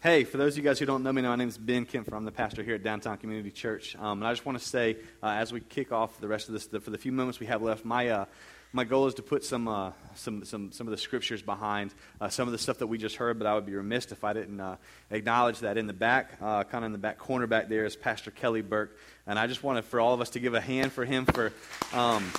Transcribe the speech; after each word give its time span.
Hey, 0.00 0.22
for 0.22 0.36
those 0.36 0.52
of 0.52 0.58
you 0.58 0.62
guys 0.62 0.78
who 0.78 0.86
don't 0.86 1.02
know 1.02 1.12
me, 1.12 1.22
my 1.22 1.34
name 1.34 1.48
is 1.48 1.58
Ben 1.58 1.84
Kempfer. 1.84 2.12
I'm 2.12 2.24
the 2.24 2.30
pastor 2.30 2.62
here 2.62 2.76
at 2.76 2.84
Downtown 2.84 3.16
Community 3.16 3.50
Church. 3.50 3.96
Um, 3.96 4.20
and 4.20 4.28
I 4.28 4.32
just 4.32 4.46
want 4.46 4.56
to 4.56 4.64
say, 4.64 4.96
uh, 5.20 5.30
as 5.30 5.52
we 5.52 5.58
kick 5.58 5.90
off 5.90 6.20
the 6.20 6.28
rest 6.28 6.46
of 6.46 6.52
this, 6.52 6.68
the, 6.68 6.78
for 6.78 6.90
the 6.90 6.98
few 6.98 7.10
moments 7.10 7.40
we 7.40 7.46
have 7.46 7.62
left, 7.62 7.84
my, 7.84 8.08
uh, 8.08 8.24
my 8.72 8.84
goal 8.84 9.08
is 9.08 9.14
to 9.14 9.24
put 9.24 9.42
some, 9.42 9.66
uh, 9.66 9.90
some, 10.14 10.44
some, 10.44 10.70
some 10.70 10.86
of 10.86 10.92
the 10.92 10.98
scriptures 10.98 11.42
behind 11.42 11.92
uh, 12.20 12.28
some 12.28 12.46
of 12.46 12.52
the 12.52 12.58
stuff 12.58 12.78
that 12.78 12.86
we 12.86 12.96
just 12.96 13.16
heard, 13.16 13.40
but 13.40 13.48
I 13.48 13.56
would 13.56 13.66
be 13.66 13.74
remiss 13.74 14.12
if 14.12 14.22
I 14.22 14.34
didn't 14.34 14.60
uh, 14.60 14.76
acknowledge 15.10 15.58
that 15.58 15.76
in 15.76 15.88
the 15.88 15.92
back, 15.92 16.34
uh, 16.40 16.62
kind 16.62 16.84
of 16.84 16.86
in 16.86 16.92
the 16.92 16.98
back 16.98 17.18
corner 17.18 17.48
back 17.48 17.68
there, 17.68 17.84
is 17.84 17.96
Pastor 17.96 18.30
Kelly 18.30 18.62
Burke. 18.62 18.96
And 19.26 19.36
I 19.36 19.48
just 19.48 19.64
wanted 19.64 19.84
for 19.84 19.98
all 19.98 20.14
of 20.14 20.20
us 20.20 20.30
to 20.30 20.38
give 20.38 20.54
a 20.54 20.60
hand 20.60 20.92
for 20.92 21.04
him 21.04 21.24
for. 21.24 21.52
Um, 21.92 22.30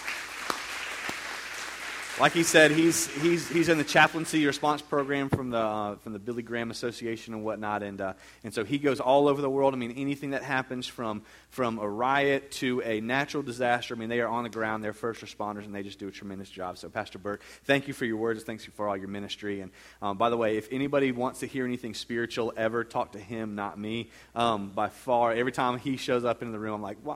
like 2.20 2.34
he 2.34 2.44
said, 2.44 2.72
he's, 2.72 3.08
he's, 3.22 3.48
he's 3.48 3.70
in 3.70 3.78
the 3.78 3.84
chaplaincy 3.84 4.46
response 4.46 4.82
program 4.82 5.30
from 5.30 5.52
the, 5.52 5.58
uh, 5.58 5.96
from 5.98 6.12
the 6.12 6.20
Billy 6.20 6.44
Graham 6.44 6.70
Association 6.70 7.34
and 7.34 7.46
whatnot. 7.46 7.82
And, 7.82 8.02
uh, 8.02 8.14
and 8.44 8.54
so 8.54 8.66
he 8.66 8.78
goes 8.78 9.00
all 9.00 9.30
over 9.30 9.42
the 9.42 9.50
world. 9.50 9.74
I 9.74 9.78
mean, 9.78 9.94
anything 9.94 10.32
that 10.32 10.44
happens 10.44 10.86
from, 10.86 11.22
from 11.50 11.80
a 11.80 11.88
riot 11.88 12.52
to 12.54 12.82
a 12.82 13.00
natural 13.00 13.42
disaster, 13.42 13.96
I 13.96 13.98
mean, 13.98 14.10
they 14.10 14.20
are 14.20 14.28
on 14.28 14.44
the 14.44 14.50
ground. 14.50 14.84
They're 14.84 14.92
first 14.92 15.22
responders, 15.22 15.64
and 15.64 15.74
they 15.74 15.82
just 15.82 15.98
do 15.98 16.10
a 16.10 16.12
tremendous 16.12 16.50
job. 16.50 16.78
So, 16.78 16.90
Pastor 16.90 17.20
Burke, 17.20 17.42
thank 17.64 17.88
you 17.88 17.94
for 17.94 18.04
your 18.04 18.18
words. 18.18 18.44
Thanks 18.44 18.66
for 18.66 18.90
all 18.90 18.98
your 18.98 19.08
ministry. 19.08 19.62
And 19.62 19.72
um, 20.02 20.18
by 20.18 20.30
the 20.30 20.38
way, 20.38 20.58
if 20.58 20.68
anybody 20.74 21.14
wants 21.14 21.40
to 21.40 21.48
hear 21.48 21.66
anything 21.66 21.94
spiritual 21.94 22.52
ever, 22.58 22.84
talk 22.84 23.14
to 23.14 23.20
him, 23.20 23.56
not 23.56 23.80
me. 23.80 24.10
Um, 24.36 24.72
by 24.72 24.90
far, 24.90 25.32
every 25.32 25.54
time 25.54 25.80
he 25.80 25.96
shows 25.96 26.26
up 26.26 26.42
in 26.42 26.52
the 26.52 26.60
room, 26.60 26.76
I'm 26.76 26.82
like, 26.82 26.98
why, 27.02 27.16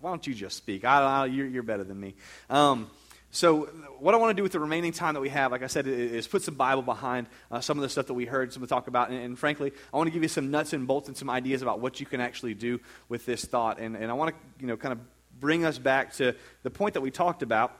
why 0.00 0.10
don't 0.10 0.26
you 0.26 0.32
just 0.32 0.56
speak? 0.56 0.86
I, 0.86 1.02
I, 1.02 1.26
you're, 1.26 1.46
you're 1.46 1.62
better 1.62 1.84
than 1.84 2.00
me. 2.00 2.14
Um, 2.48 2.88
so, 3.30 3.66
what 3.98 4.14
I 4.14 4.18
want 4.18 4.30
to 4.30 4.34
do 4.34 4.42
with 4.42 4.52
the 4.52 4.60
remaining 4.60 4.92
time 4.92 5.14
that 5.14 5.20
we 5.20 5.28
have, 5.28 5.52
like 5.52 5.62
I 5.62 5.66
said, 5.66 5.86
is 5.86 6.26
put 6.26 6.42
some 6.42 6.54
Bible 6.54 6.82
behind 6.82 7.26
uh, 7.50 7.60
some 7.60 7.76
of 7.76 7.82
the 7.82 7.88
stuff 7.88 8.06
that 8.06 8.14
we 8.14 8.24
heard, 8.24 8.52
some 8.52 8.62
of 8.62 8.68
the 8.68 8.74
talk 8.74 8.88
about. 8.88 9.10
And, 9.10 9.22
and, 9.22 9.38
frankly, 9.38 9.72
I 9.92 9.96
want 9.98 10.06
to 10.06 10.12
give 10.12 10.22
you 10.22 10.28
some 10.28 10.50
nuts 10.50 10.72
and 10.72 10.86
bolts 10.86 11.08
and 11.08 11.16
some 11.16 11.28
ideas 11.28 11.60
about 11.60 11.80
what 11.80 12.00
you 12.00 12.06
can 12.06 12.20
actually 12.20 12.54
do 12.54 12.80
with 13.08 13.26
this 13.26 13.44
thought. 13.44 13.80
And, 13.80 13.96
and 13.96 14.10
I 14.10 14.14
want 14.14 14.34
to, 14.34 14.36
you 14.60 14.66
know, 14.66 14.78
kind 14.78 14.92
of 14.92 15.00
bring 15.38 15.64
us 15.64 15.78
back 15.78 16.14
to 16.14 16.34
the 16.62 16.70
point 16.70 16.94
that 16.94 17.02
we 17.02 17.10
talked 17.10 17.42
about, 17.42 17.76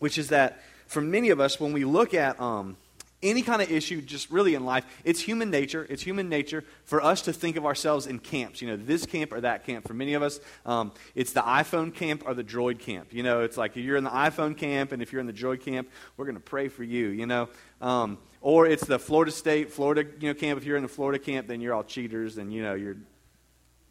which 0.00 0.18
is 0.18 0.28
that 0.28 0.60
for 0.86 1.00
many 1.00 1.30
of 1.30 1.40
us, 1.40 1.58
when 1.58 1.72
we 1.72 1.84
look 1.84 2.12
at 2.12 2.38
um, 2.38 2.76
any 3.22 3.42
kind 3.42 3.60
of 3.60 3.70
issue, 3.70 4.00
just 4.00 4.30
really 4.30 4.54
in 4.54 4.64
life, 4.64 4.84
it's 5.04 5.20
human 5.20 5.50
nature. 5.50 5.86
It's 5.90 6.02
human 6.02 6.28
nature 6.28 6.64
for 6.84 7.02
us 7.02 7.22
to 7.22 7.32
think 7.32 7.56
of 7.56 7.66
ourselves 7.66 8.06
in 8.06 8.18
camps. 8.20 8.62
You 8.62 8.68
know, 8.68 8.76
this 8.76 9.06
camp 9.06 9.32
or 9.32 9.40
that 9.40 9.66
camp. 9.66 9.88
For 9.88 9.94
many 9.94 10.14
of 10.14 10.22
us, 10.22 10.38
um, 10.64 10.92
it's 11.14 11.32
the 11.32 11.40
iPhone 11.40 11.92
camp 11.92 12.22
or 12.26 12.34
the 12.34 12.44
Droid 12.44 12.78
camp. 12.78 13.12
You 13.12 13.22
know, 13.22 13.42
it's 13.42 13.56
like 13.56 13.74
you're 13.74 13.96
in 13.96 14.04
the 14.04 14.10
iPhone 14.10 14.56
camp 14.56 14.92
and 14.92 15.02
if 15.02 15.12
you're 15.12 15.20
in 15.20 15.26
the 15.26 15.32
Droid 15.32 15.62
camp, 15.62 15.88
we're 16.16 16.26
going 16.26 16.36
to 16.36 16.40
pray 16.40 16.68
for 16.68 16.84
you. 16.84 17.08
You 17.08 17.26
know, 17.26 17.48
um, 17.80 18.18
or 18.40 18.66
it's 18.66 18.86
the 18.86 18.98
Florida 18.98 19.32
State, 19.32 19.72
Florida, 19.72 20.08
you 20.20 20.28
know, 20.28 20.34
camp. 20.34 20.60
If 20.60 20.64
you're 20.64 20.76
in 20.76 20.84
the 20.84 20.88
Florida 20.88 21.18
camp, 21.18 21.48
then 21.48 21.60
you're 21.60 21.74
all 21.74 21.84
cheaters 21.84 22.38
and 22.38 22.52
you 22.52 22.62
know 22.62 22.74
you're 22.74 22.96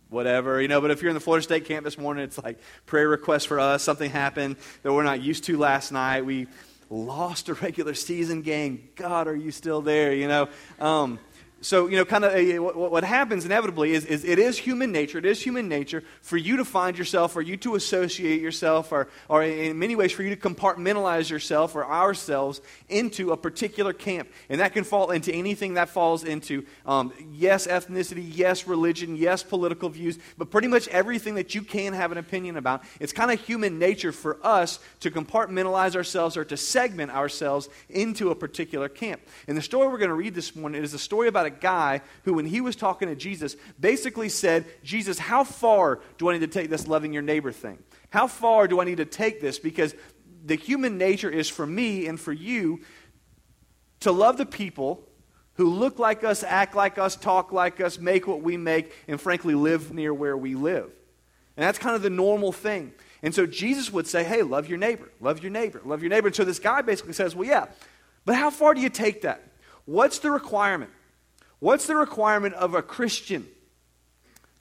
whatever, 0.09 0.61
you 0.61 0.67
know. 0.67 0.79
But 0.79 0.91
if 0.91 1.01
you're 1.01 1.09
in 1.09 1.15
the 1.15 1.21
Florida 1.21 1.43
State 1.43 1.65
camp 1.65 1.83
this 1.83 1.97
morning, 1.97 2.23
it's 2.23 2.41
like 2.41 2.59
prayer 2.85 3.09
request 3.09 3.47
for 3.47 3.59
us. 3.59 3.83
Something 3.83 4.09
happened 4.09 4.55
that 4.83 4.93
we're 4.93 5.03
not 5.03 5.21
used 5.21 5.43
to 5.45 5.57
last 5.57 5.91
night. 5.91 6.25
We 6.25 6.47
lost 6.89 7.49
a 7.49 7.53
regular 7.53 7.93
season 7.93 8.41
game. 8.41 8.89
God, 8.95 9.27
are 9.27 9.35
you 9.35 9.51
still 9.51 9.81
there? 9.81 10.13
You 10.13 10.27
know, 10.27 10.49
um, 10.79 11.19
so, 11.61 11.87
you 11.87 11.97
know, 11.97 12.05
kind 12.05 12.23
of 12.23 12.63
what, 12.63 12.91
what, 12.91 13.03
happens 13.03 13.43
inevitably 13.43 13.93
is, 13.93 14.05
is 14.05 14.23
it 14.23 14.37
is 14.37 14.59
human 14.59 14.91
nature, 14.91 15.17
it 15.17 15.25
is 15.25 15.41
human 15.41 15.67
nature 15.67 16.03
for 16.21 16.37
you 16.37 16.57
to 16.57 16.65
find 16.65 16.97
yourself 16.97 17.35
or 17.35 17.41
you 17.41 17.57
to 17.57 17.73
associate 17.73 18.41
yourself 18.41 18.91
or, 18.91 19.07
or 19.27 19.43
in 19.43 19.79
many 19.79 19.95
ways 19.95 20.11
for 20.11 20.21
you 20.21 20.29
to 20.29 20.35
compartmentalize 20.35 21.31
yourself 21.31 21.73
or 21.73 21.83
ourselves 21.85 22.61
into 22.89 23.31
a 23.31 23.37
particular 23.37 23.91
camp. 23.91 24.29
And 24.49 24.61
that 24.61 24.73
can 24.73 24.83
fall 24.83 25.09
into 25.09 25.33
anything 25.33 25.73
that 25.75 25.89
falls 25.89 26.23
into, 26.23 26.63
um, 26.85 27.11
yes, 27.33 27.65
ethnicity, 27.65 28.29
yes, 28.29 28.67
religion, 28.67 29.15
yes, 29.15 29.41
political 29.41 29.89
views, 29.89 30.19
but 30.37 30.51
pretty 30.51 30.67
much 30.67 30.87
everything 30.89 31.35
that 31.35 31.55
you 31.55 31.63
can 31.63 31.93
have 31.93 32.11
an 32.11 32.19
opinion 32.19 32.57
about. 32.57 32.83
It's 32.99 33.13
kind 33.13 33.31
of 33.31 33.41
human 33.41 33.79
nature 33.79 34.11
for 34.11 34.37
us 34.43 34.79
to 34.99 35.09
compartmentalize 35.09 35.95
ourselves 35.95 36.37
or 36.37 36.45
to 36.45 36.57
segment 36.57 37.11
ourselves 37.11 37.67
into 37.89 38.29
a 38.29 38.35
particular 38.35 38.89
camp. 38.89 39.21
And 39.47 39.57
the 39.57 39.61
story 39.63 39.87
we're 39.87 39.97
going 39.97 40.09
to 40.09 40.15
read 40.15 40.35
this 40.35 40.55
morning 40.55 40.83
is 40.83 40.93
a 40.93 40.99
story 40.99 41.27
about 41.27 41.46
a 41.47 41.49
guy 41.49 42.01
who, 42.23 42.35
when 42.35 42.45
he 42.45 42.61
was 42.61 42.75
talking 42.75 43.07
to 43.07 43.15
Jesus, 43.15 43.55
basically 43.79 44.29
said, 44.29 44.65
Jesus, 44.83 45.17
how 45.17 45.43
far 45.43 45.99
do 46.17 46.29
I 46.29 46.33
need 46.33 46.41
to 46.41 46.47
take 46.47 46.69
this 46.69 46.87
loving 46.87 47.13
your 47.13 47.23
neighbor 47.23 47.51
thing? 47.51 47.79
How 48.11 48.27
far 48.27 48.67
do 48.67 48.79
I 48.79 48.85
need 48.85 48.97
to 48.97 49.05
take 49.05 49.41
this? 49.41 49.59
Because 49.59 49.95
the 50.45 50.55
human 50.55 50.97
nature 50.97 51.29
is 51.29 51.49
for 51.49 51.65
me 51.65 52.07
and 52.07 52.19
for 52.19 52.31
you 52.31 52.81
to 54.01 54.11
love 54.11 54.37
the 54.37 54.45
people 54.45 55.03
who 55.55 55.69
look 55.69 55.97
like 55.97 56.23
us, 56.23 56.43
act 56.43 56.75
like 56.75 56.97
us, 56.97 57.15
talk 57.15 57.51
like 57.51 57.81
us, 57.81 57.97
make 57.97 58.27
what 58.27 58.41
we 58.41 58.57
make, 58.57 58.93
and 59.07 59.19
frankly 59.19 59.55
live 59.55 59.91
near 59.91 60.13
where 60.13 60.37
we 60.37 60.53
live. 60.53 60.91
And 61.57 61.65
that's 61.65 61.79
kind 61.79 61.95
of 61.95 62.03
the 62.03 62.11
normal 62.11 62.51
thing. 62.51 62.93
And 63.23 63.33
so 63.33 63.47
Jesus 63.47 63.91
would 63.91 64.05
say, 64.05 64.23
hey, 64.23 64.43
love 64.43 64.69
your 64.69 64.77
neighbor, 64.77 65.11
love 65.19 65.41
your 65.41 65.51
neighbor, 65.51 65.81
love 65.83 66.03
your 66.03 66.11
neighbor. 66.11 66.27
And 66.27 66.35
so 66.35 66.43
this 66.43 66.59
guy 66.59 66.83
basically 66.83 67.13
says, 67.13 67.35
well, 67.35 67.49
yeah, 67.49 67.65
but 68.25 68.35
how 68.35 68.51
far 68.51 68.75
do 68.75 68.81
you 68.81 68.89
take 68.89 69.23
that? 69.23 69.41
What's 69.85 70.19
the 70.19 70.29
requirement? 70.29 70.91
What's 71.59 71.87
the 71.87 71.95
requirement 71.95 72.55
of 72.55 72.73
a 72.73 72.81
Christian 72.81 73.47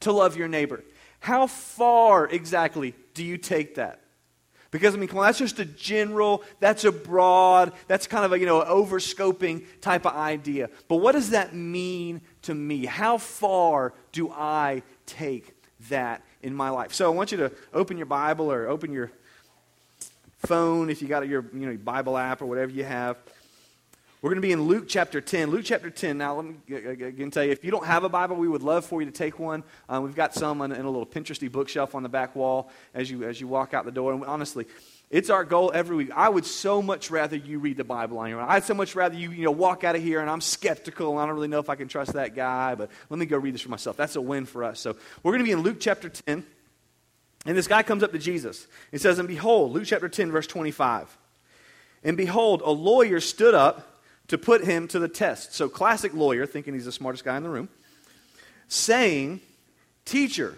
to 0.00 0.12
love 0.12 0.36
your 0.36 0.48
neighbor? 0.48 0.82
How 1.20 1.46
far 1.46 2.28
exactly 2.28 2.94
do 3.14 3.24
you 3.24 3.36
take 3.38 3.76
that? 3.76 4.00
Because, 4.70 4.94
I 4.94 4.98
mean, 4.98 5.08
come 5.08 5.18
on, 5.18 5.26
that's 5.26 5.38
just 5.38 5.58
a 5.58 5.64
general, 5.64 6.42
that's 6.60 6.84
a 6.84 6.92
broad, 6.92 7.72
that's 7.86 8.06
kind 8.06 8.24
of 8.24 8.32
a, 8.32 8.38
you 8.38 8.46
know, 8.46 8.62
overscoping 8.62 9.62
type 9.80 10.06
of 10.06 10.14
idea. 10.14 10.68
But 10.88 10.96
what 10.96 11.12
does 11.12 11.30
that 11.30 11.54
mean 11.54 12.20
to 12.42 12.54
me? 12.54 12.84
How 12.84 13.16
far 13.18 13.94
do 14.12 14.30
I 14.30 14.82
take 15.06 15.54
that 15.88 16.22
in 16.42 16.54
my 16.54 16.70
life? 16.70 16.92
So 16.92 17.10
I 17.10 17.14
want 17.14 17.32
you 17.32 17.38
to 17.38 17.52
open 17.72 17.96
your 17.96 18.06
Bible 18.06 18.52
or 18.52 18.66
open 18.66 18.92
your 18.92 19.12
phone 20.38 20.90
if 20.90 21.00
you 21.00 21.08
got 21.08 21.26
your 21.26 21.44
you 21.54 21.66
know, 21.66 21.76
Bible 21.76 22.18
app 22.18 22.42
or 22.42 22.46
whatever 22.46 22.72
you 22.72 22.84
have. 22.84 23.16
We're 24.22 24.30
going 24.30 24.40
to 24.40 24.46
be 24.46 24.52
in 24.52 24.62
Luke 24.62 24.86
chapter 24.88 25.20
10. 25.20 25.50
Luke 25.50 25.62
chapter 25.64 25.90
10. 25.90 26.16
Now, 26.16 26.36
let 26.36 26.46
me 26.46 26.74
again 26.74 27.30
tell 27.30 27.44
you 27.44 27.52
if 27.52 27.62
you 27.62 27.70
don't 27.70 27.84
have 27.84 28.02
a 28.02 28.08
Bible, 28.08 28.36
we 28.36 28.48
would 28.48 28.62
love 28.62 28.86
for 28.86 29.02
you 29.02 29.06
to 29.06 29.12
take 29.12 29.38
one. 29.38 29.62
Um, 29.90 30.04
we've 30.04 30.14
got 30.14 30.32
some 30.32 30.62
in, 30.62 30.72
a 30.72 30.76
little 30.76 31.04
Pinteresty 31.04 31.52
bookshelf 31.52 31.94
on 31.94 32.02
the 32.02 32.08
back 32.08 32.34
wall 32.34 32.70
as 32.94 33.10
you, 33.10 33.24
as 33.24 33.42
you 33.42 33.46
walk 33.46 33.74
out 33.74 33.84
the 33.84 33.92
door. 33.92 34.14
And 34.14 34.24
honestly, 34.24 34.64
it's 35.10 35.28
our 35.28 35.44
goal 35.44 35.70
every 35.74 35.96
week. 35.96 36.10
I 36.16 36.30
would 36.30 36.46
so 36.46 36.80
much 36.80 37.10
rather 37.10 37.36
you 37.36 37.58
read 37.58 37.76
the 37.76 37.84
Bible 37.84 38.16
on 38.16 38.30
your 38.30 38.40
own. 38.40 38.48
I'd 38.48 38.64
so 38.64 38.72
much 38.72 38.94
rather 38.94 39.14
you, 39.14 39.32
you 39.32 39.44
know, 39.44 39.50
walk 39.50 39.84
out 39.84 39.96
of 39.96 40.02
here 40.02 40.20
and 40.20 40.30
I'm 40.30 40.40
skeptical 40.40 41.10
and 41.10 41.20
I 41.20 41.26
don't 41.26 41.34
really 41.34 41.48
know 41.48 41.60
if 41.60 41.68
I 41.68 41.74
can 41.74 41.86
trust 41.86 42.14
that 42.14 42.34
guy, 42.34 42.74
but 42.74 42.90
let 43.10 43.18
me 43.18 43.26
go 43.26 43.36
read 43.36 43.52
this 43.52 43.60
for 43.60 43.68
myself. 43.68 43.98
That's 43.98 44.16
a 44.16 44.22
win 44.22 44.46
for 44.46 44.64
us. 44.64 44.80
So 44.80 44.96
we're 45.22 45.32
going 45.32 45.44
to 45.44 45.44
be 45.44 45.52
in 45.52 45.60
Luke 45.60 45.76
chapter 45.78 46.08
10. 46.08 46.42
And 47.44 47.56
this 47.56 47.68
guy 47.68 47.82
comes 47.82 48.02
up 48.02 48.12
to 48.12 48.18
Jesus. 48.18 48.66
He 48.90 48.98
says, 48.98 49.18
And 49.18 49.28
behold, 49.28 49.72
Luke 49.72 49.84
chapter 49.84 50.08
10, 50.08 50.32
verse 50.32 50.46
25. 50.46 51.18
And 52.02 52.16
behold, 52.16 52.62
a 52.64 52.70
lawyer 52.70 53.20
stood 53.20 53.52
up 53.54 53.92
to 54.28 54.38
put 54.38 54.64
him 54.64 54.88
to 54.88 54.98
the 54.98 55.08
test. 55.08 55.54
So, 55.54 55.68
classic 55.68 56.14
lawyer, 56.14 56.46
thinking 56.46 56.74
he's 56.74 56.84
the 56.84 56.92
smartest 56.92 57.24
guy 57.24 57.36
in 57.36 57.42
the 57.42 57.48
room, 57.48 57.68
saying, 58.68 59.40
Teacher, 60.04 60.56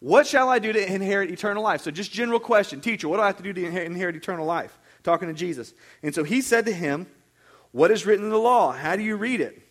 what 0.00 0.26
shall 0.26 0.48
I 0.48 0.58
do 0.58 0.72
to 0.72 0.92
inherit 0.94 1.30
eternal 1.30 1.62
life? 1.62 1.82
So, 1.82 1.90
just 1.90 2.12
general 2.12 2.40
question. 2.40 2.80
Teacher, 2.80 3.08
what 3.08 3.16
do 3.16 3.22
I 3.22 3.26
have 3.26 3.36
to 3.38 3.42
do 3.42 3.52
to 3.52 3.84
inherit 3.84 4.16
eternal 4.16 4.46
life? 4.46 4.78
Talking 5.02 5.28
to 5.28 5.34
Jesus. 5.34 5.72
And 6.02 6.14
so 6.14 6.24
he 6.24 6.40
said 6.40 6.66
to 6.66 6.72
him, 6.72 7.06
What 7.72 7.90
is 7.90 8.06
written 8.06 8.24
in 8.24 8.30
the 8.30 8.38
law? 8.38 8.72
How 8.72 8.96
do 8.96 9.02
you 9.02 9.16
read 9.16 9.40
it? 9.40 9.62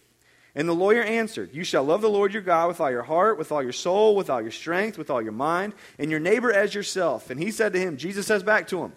And 0.56 0.68
the 0.68 0.74
lawyer 0.74 1.04
answered, 1.04 1.52
You 1.54 1.64
shall 1.64 1.84
love 1.84 2.02
the 2.02 2.10
Lord 2.10 2.34
your 2.34 2.42
God 2.42 2.70
with 2.70 2.82
all 2.82 2.90
your 2.90 3.04
heart, 3.04 3.38
with 3.38 3.52
all 3.52 3.62
your 3.62 3.72
soul, 3.72 4.16
with 4.16 4.30
all 4.30 4.42
your 4.42 4.52
strength, 4.52 4.98
with 4.98 5.12
all 5.12 5.22
your 5.22 5.32
mind, 5.32 5.74
and 6.00 6.10
your 6.10 6.20
neighbor 6.20 6.52
as 6.52 6.74
yourself. 6.74 7.30
And 7.30 7.40
he 7.40 7.52
said 7.52 7.74
to 7.74 7.80
him, 7.80 7.98
Jesus 7.98 8.26
says 8.26 8.42
back 8.42 8.68
to 8.70 8.82
him, 8.82 8.94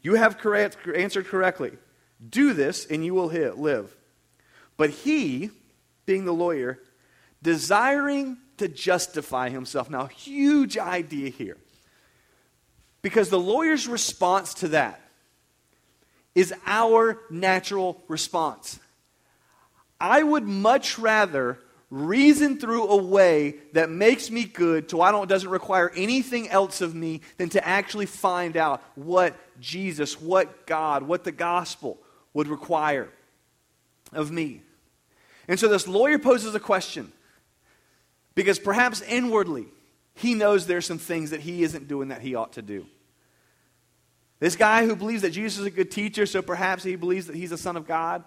You 0.00 0.14
have 0.14 0.38
correct, 0.38 0.76
answered 0.94 1.26
correctly. 1.26 1.72
Do 2.28 2.52
this 2.52 2.86
and 2.86 3.04
you 3.04 3.14
will 3.14 3.26
live. 3.26 3.94
But 4.76 4.90
he, 4.90 5.50
being 6.06 6.24
the 6.24 6.32
lawyer, 6.32 6.78
desiring 7.42 8.38
to 8.58 8.68
justify 8.68 9.48
himself. 9.48 9.90
Now, 9.90 10.06
huge 10.06 10.78
idea 10.78 11.30
here. 11.30 11.56
Because 13.02 13.30
the 13.30 13.38
lawyer's 13.38 13.88
response 13.88 14.54
to 14.54 14.68
that 14.68 15.00
is 16.34 16.54
our 16.64 17.18
natural 17.30 18.02
response. 18.08 18.78
I 20.00 20.22
would 20.22 20.44
much 20.44 20.98
rather 20.98 21.58
reason 21.90 22.58
through 22.58 22.88
a 22.88 22.96
way 22.96 23.56
that 23.74 23.90
makes 23.90 24.30
me 24.30 24.44
good 24.44 24.90
so 24.90 25.02
I 25.02 25.12
don't 25.12 25.28
doesn't 25.28 25.50
require 25.50 25.92
anything 25.94 26.48
else 26.48 26.80
of 26.80 26.94
me 26.94 27.20
than 27.36 27.50
to 27.50 27.66
actually 27.66 28.06
find 28.06 28.56
out 28.56 28.82
what 28.94 29.36
Jesus, 29.60 30.20
what 30.20 30.66
God, 30.66 31.02
what 31.02 31.24
the 31.24 31.32
gospel, 31.32 31.98
would 32.34 32.48
require 32.48 33.08
of 34.12 34.30
me. 34.30 34.62
And 35.48 35.58
so 35.58 35.68
this 35.68 35.88
lawyer 35.88 36.18
poses 36.18 36.54
a 36.54 36.60
question 36.60 37.12
because 38.34 38.58
perhaps 38.58 39.02
inwardly 39.02 39.66
he 40.14 40.34
knows 40.34 40.66
there's 40.66 40.86
some 40.86 40.98
things 40.98 41.30
that 41.30 41.40
he 41.40 41.62
isn't 41.62 41.88
doing 41.88 42.08
that 42.08 42.20
he 42.20 42.34
ought 42.34 42.52
to 42.54 42.62
do. 42.62 42.86
This 44.38 44.56
guy 44.56 44.86
who 44.86 44.96
believes 44.96 45.22
that 45.22 45.30
Jesus 45.30 45.60
is 45.60 45.66
a 45.66 45.70
good 45.70 45.90
teacher, 45.90 46.26
so 46.26 46.42
perhaps 46.42 46.82
he 46.82 46.96
believes 46.96 47.26
that 47.26 47.36
he's 47.36 47.52
a 47.52 47.58
son 47.58 47.76
of 47.76 47.86
God. 47.86 48.24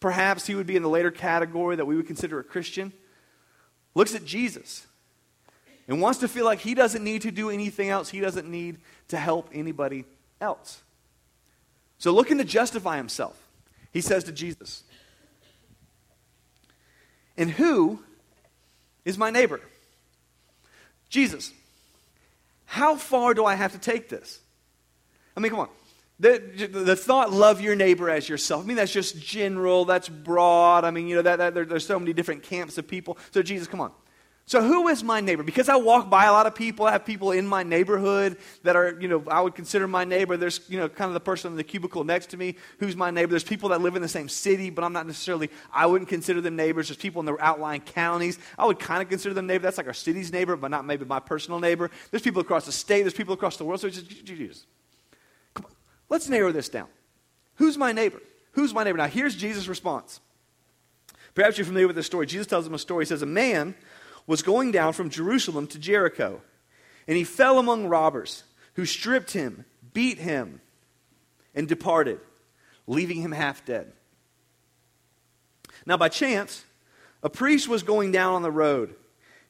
Perhaps 0.00 0.46
he 0.46 0.54
would 0.54 0.66
be 0.66 0.76
in 0.76 0.82
the 0.82 0.88
later 0.88 1.10
category 1.10 1.76
that 1.76 1.84
we 1.84 1.94
would 1.94 2.06
consider 2.06 2.38
a 2.38 2.44
Christian. 2.44 2.92
looks 3.94 4.14
at 4.14 4.24
Jesus 4.24 4.86
and 5.86 6.00
wants 6.00 6.20
to 6.20 6.28
feel 6.28 6.44
like 6.44 6.60
he 6.60 6.74
doesn't 6.74 7.04
need 7.04 7.22
to 7.22 7.30
do 7.30 7.50
anything 7.50 7.90
else. 7.90 8.08
He 8.08 8.20
doesn't 8.20 8.48
need 8.48 8.78
to 9.08 9.16
help 9.16 9.50
anybody 9.52 10.04
else. 10.40 10.82
So, 12.02 12.10
looking 12.10 12.38
to 12.38 12.44
justify 12.44 12.96
himself, 12.96 13.40
he 13.92 14.00
says 14.00 14.24
to 14.24 14.32
Jesus, 14.32 14.82
And 17.36 17.48
who 17.48 18.00
is 19.04 19.16
my 19.16 19.30
neighbor? 19.30 19.60
Jesus, 21.10 21.52
how 22.64 22.96
far 22.96 23.34
do 23.34 23.44
I 23.44 23.54
have 23.54 23.70
to 23.70 23.78
take 23.78 24.08
this? 24.08 24.40
I 25.36 25.40
mean, 25.40 25.50
come 25.50 25.60
on. 25.60 25.68
The, 26.18 26.38
the 26.72 26.96
thought, 26.96 27.32
love 27.32 27.60
your 27.60 27.76
neighbor 27.76 28.10
as 28.10 28.28
yourself. 28.28 28.64
I 28.64 28.66
mean, 28.66 28.78
that's 28.78 28.92
just 28.92 29.22
general, 29.22 29.84
that's 29.84 30.08
broad. 30.08 30.84
I 30.84 30.90
mean, 30.90 31.06
you 31.06 31.14
know, 31.14 31.22
that, 31.22 31.36
that 31.36 31.54
there, 31.54 31.64
there's 31.64 31.86
so 31.86 32.00
many 32.00 32.12
different 32.12 32.42
camps 32.42 32.78
of 32.78 32.88
people. 32.88 33.16
So, 33.30 33.44
Jesus, 33.44 33.68
come 33.68 33.80
on. 33.80 33.92
So, 34.52 34.60
who 34.60 34.88
is 34.88 35.02
my 35.02 35.22
neighbor? 35.22 35.42
Because 35.42 35.70
I 35.70 35.76
walk 35.76 36.10
by 36.10 36.26
a 36.26 36.30
lot 36.30 36.44
of 36.44 36.54
people, 36.54 36.84
I 36.84 36.92
have 36.92 37.06
people 37.06 37.30
in 37.32 37.46
my 37.46 37.62
neighborhood 37.62 38.36
that 38.64 38.76
are, 38.76 39.00
you 39.00 39.08
know, 39.08 39.24
I 39.26 39.40
would 39.40 39.54
consider 39.54 39.88
my 39.88 40.04
neighbor. 40.04 40.36
There's, 40.36 40.60
you 40.68 40.78
know, 40.78 40.90
kind 40.90 41.08
of 41.08 41.14
the 41.14 41.20
person 41.20 41.52
in 41.52 41.56
the 41.56 41.64
cubicle 41.64 42.04
next 42.04 42.26
to 42.32 42.36
me 42.36 42.56
who's 42.78 42.94
my 42.94 43.10
neighbor. 43.10 43.30
There's 43.30 43.44
people 43.44 43.70
that 43.70 43.80
live 43.80 43.96
in 43.96 44.02
the 44.02 44.08
same 44.08 44.28
city, 44.28 44.68
but 44.68 44.84
I'm 44.84 44.92
not 44.92 45.06
necessarily, 45.06 45.48
I 45.72 45.86
wouldn't 45.86 46.10
consider 46.10 46.42
them 46.42 46.54
neighbors. 46.54 46.88
There's 46.88 46.98
people 46.98 47.20
in 47.20 47.24
the 47.24 47.34
outlying 47.40 47.80
counties. 47.80 48.38
I 48.58 48.66
would 48.66 48.78
kind 48.78 49.02
of 49.02 49.08
consider 49.08 49.32
them 49.32 49.46
neighbor. 49.46 49.62
That's 49.62 49.78
like 49.78 49.86
our 49.86 49.94
city's 49.94 50.30
neighbor, 50.30 50.54
but 50.54 50.70
not 50.70 50.84
maybe 50.84 51.06
my 51.06 51.18
personal 51.18 51.58
neighbor. 51.58 51.90
There's 52.10 52.22
people 52.22 52.42
across 52.42 52.66
the 52.66 52.72
state, 52.72 53.04
there's 53.04 53.14
people 53.14 53.32
across 53.32 53.56
the 53.56 53.64
world. 53.64 53.80
So, 53.80 53.86
it's 53.86 54.02
just, 54.02 54.22
Jesus, 54.22 54.66
come 55.54 55.64
on, 55.64 55.72
let's 56.10 56.28
narrow 56.28 56.52
this 56.52 56.68
down. 56.68 56.88
Who's 57.54 57.78
my 57.78 57.92
neighbor? 57.92 58.20
Who's 58.50 58.74
my 58.74 58.84
neighbor? 58.84 58.98
Now, 58.98 59.06
here's 59.06 59.34
Jesus' 59.34 59.66
response. 59.66 60.20
Perhaps 61.34 61.56
you're 61.56 61.64
familiar 61.64 61.86
with 61.86 61.96
this 61.96 62.06
story. 62.06 62.26
Jesus 62.26 62.46
tells 62.46 62.66
him 62.66 62.74
a 62.74 62.78
story. 62.78 63.04
He 63.04 63.08
says, 63.08 63.22
A 63.22 63.26
man 63.26 63.74
was 64.26 64.42
going 64.42 64.72
down 64.72 64.92
from 64.92 65.10
Jerusalem 65.10 65.66
to 65.68 65.78
Jericho, 65.78 66.40
and 67.06 67.16
he 67.16 67.24
fell 67.24 67.58
among 67.58 67.88
robbers 67.88 68.44
who 68.74 68.86
stripped 68.86 69.32
him, 69.32 69.64
beat 69.92 70.18
him, 70.18 70.60
and 71.54 71.68
departed, 71.68 72.20
leaving 72.86 73.20
him 73.20 73.32
half 73.32 73.64
dead. 73.64 73.92
Now, 75.84 75.96
by 75.96 76.08
chance, 76.08 76.64
a 77.22 77.28
priest 77.28 77.68
was 77.68 77.82
going 77.82 78.12
down 78.12 78.34
on 78.34 78.42
the 78.42 78.50
road, 78.50 78.94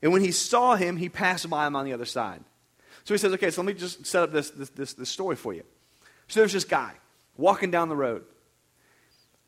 and 0.00 0.12
when 0.12 0.22
he 0.22 0.32
saw 0.32 0.74
him, 0.74 0.96
he 0.96 1.08
passed 1.08 1.48
by 1.48 1.66
him 1.66 1.76
on 1.76 1.84
the 1.84 1.92
other 1.92 2.04
side. 2.04 2.42
So 3.04 3.14
he 3.14 3.18
says, 3.18 3.32
Okay, 3.32 3.50
so 3.50 3.62
let 3.62 3.66
me 3.66 3.78
just 3.78 4.06
set 4.06 4.22
up 4.22 4.32
this, 4.32 4.50
this, 4.50 4.68
this, 4.70 4.94
this 4.94 5.10
story 5.10 5.36
for 5.36 5.52
you. 5.52 5.64
So 6.28 6.40
there's 6.40 6.52
this 6.52 6.64
guy 6.64 6.92
walking 7.36 7.70
down 7.70 7.88
the 7.88 7.96
road. 7.96 8.24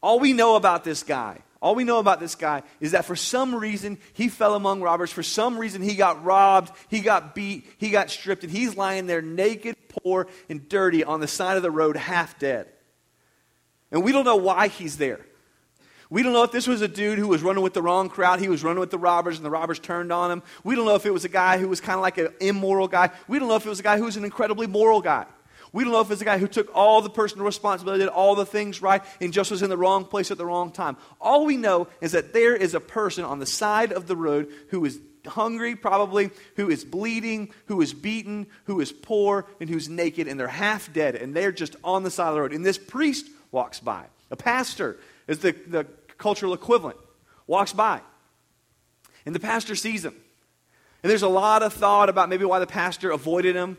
All 0.04 0.20
we 0.20 0.34
know 0.34 0.56
about 0.56 0.84
this 0.84 1.02
guy 1.02 1.40
all 1.64 1.74
we 1.74 1.84
know 1.84 1.98
about 1.98 2.20
this 2.20 2.34
guy 2.34 2.62
is 2.78 2.90
that 2.90 3.06
for 3.06 3.16
some 3.16 3.54
reason 3.54 3.96
he 4.12 4.28
fell 4.28 4.54
among 4.54 4.82
robbers. 4.82 5.10
For 5.10 5.22
some 5.22 5.56
reason 5.56 5.80
he 5.80 5.94
got 5.94 6.22
robbed, 6.22 6.70
he 6.90 7.00
got 7.00 7.34
beat, 7.34 7.64
he 7.78 7.88
got 7.88 8.10
stripped, 8.10 8.44
and 8.44 8.52
he's 8.52 8.76
lying 8.76 9.06
there 9.06 9.22
naked, 9.22 9.74
poor, 9.88 10.26
and 10.50 10.68
dirty 10.68 11.04
on 11.04 11.20
the 11.20 11.26
side 11.26 11.56
of 11.56 11.62
the 11.62 11.70
road, 11.70 11.96
half 11.96 12.38
dead. 12.38 12.68
And 13.90 14.04
we 14.04 14.12
don't 14.12 14.26
know 14.26 14.36
why 14.36 14.68
he's 14.68 14.98
there. 14.98 15.20
We 16.10 16.22
don't 16.22 16.34
know 16.34 16.42
if 16.42 16.52
this 16.52 16.66
was 16.66 16.82
a 16.82 16.88
dude 16.88 17.18
who 17.18 17.28
was 17.28 17.42
running 17.42 17.62
with 17.62 17.72
the 17.72 17.80
wrong 17.80 18.10
crowd. 18.10 18.40
He 18.40 18.48
was 18.48 18.62
running 18.62 18.80
with 18.80 18.90
the 18.90 18.98
robbers, 18.98 19.36
and 19.36 19.44
the 19.46 19.48
robbers 19.48 19.78
turned 19.78 20.12
on 20.12 20.30
him. 20.30 20.42
We 20.64 20.76
don't 20.76 20.84
know 20.84 20.96
if 20.96 21.06
it 21.06 21.14
was 21.14 21.24
a 21.24 21.30
guy 21.30 21.56
who 21.56 21.66
was 21.66 21.80
kind 21.80 21.96
of 21.96 22.02
like 22.02 22.18
an 22.18 22.28
immoral 22.40 22.88
guy. 22.88 23.08
We 23.26 23.38
don't 23.38 23.48
know 23.48 23.56
if 23.56 23.64
it 23.64 23.70
was 23.70 23.80
a 23.80 23.82
guy 23.82 23.96
who 23.96 24.04
was 24.04 24.18
an 24.18 24.24
incredibly 24.24 24.66
moral 24.66 25.00
guy. 25.00 25.24
We 25.74 25.82
don't 25.82 25.92
know 25.92 26.00
if 26.00 26.10
it's 26.12 26.22
a 26.22 26.24
guy 26.24 26.38
who 26.38 26.46
took 26.46 26.70
all 26.72 27.02
the 27.02 27.10
personal 27.10 27.44
responsibility, 27.44 28.04
did 28.04 28.08
all 28.08 28.36
the 28.36 28.46
things 28.46 28.80
right, 28.80 29.02
and 29.20 29.32
just 29.32 29.50
was 29.50 29.60
in 29.60 29.70
the 29.70 29.76
wrong 29.76 30.04
place 30.04 30.30
at 30.30 30.38
the 30.38 30.46
wrong 30.46 30.70
time. 30.70 30.96
All 31.20 31.44
we 31.44 31.56
know 31.56 31.88
is 32.00 32.12
that 32.12 32.32
there 32.32 32.54
is 32.54 32.74
a 32.74 32.80
person 32.80 33.24
on 33.24 33.40
the 33.40 33.46
side 33.46 33.92
of 33.92 34.06
the 34.06 34.14
road 34.14 34.52
who 34.68 34.84
is 34.84 35.00
hungry, 35.26 35.74
probably, 35.74 36.30
who 36.54 36.70
is 36.70 36.84
bleeding, 36.84 37.50
who 37.66 37.80
is 37.80 37.92
beaten, 37.92 38.46
who 38.66 38.80
is 38.80 38.92
poor, 38.92 39.46
and 39.60 39.68
who's 39.68 39.88
naked, 39.88 40.28
and 40.28 40.38
they're 40.38 40.46
half 40.46 40.92
dead, 40.92 41.16
and 41.16 41.34
they're 41.34 41.50
just 41.50 41.74
on 41.82 42.04
the 42.04 42.10
side 42.10 42.28
of 42.28 42.34
the 42.34 42.40
road. 42.40 42.52
And 42.52 42.64
this 42.64 42.78
priest 42.78 43.26
walks 43.50 43.80
by. 43.80 44.04
A 44.30 44.36
pastor 44.36 44.96
is 45.26 45.40
the, 45.40 45.56
the 45.66 45.86
cultural 46.18 46.54
equivalent, 46.54 46.98
walks 47.48 47.72
by. 47.72 48.00
And 49.26 49.34
the 49.34 49.40
pastor 49.40 49.74
sees 49.74 50.04
him. 50.04 50.14
And 51.02 51.10
there's 51.10 51.22
a 51.22 51.28
lot 51.28 51.64
of 51.64 51.72
thought 51.72 52.08
about 52.08 52.28
maybe 52.28 52.44
why 52.44 52.60
the 52.60 52.66
pastor 52.68 53.10
avoided 53.10 53.56
him. 53.56 53.76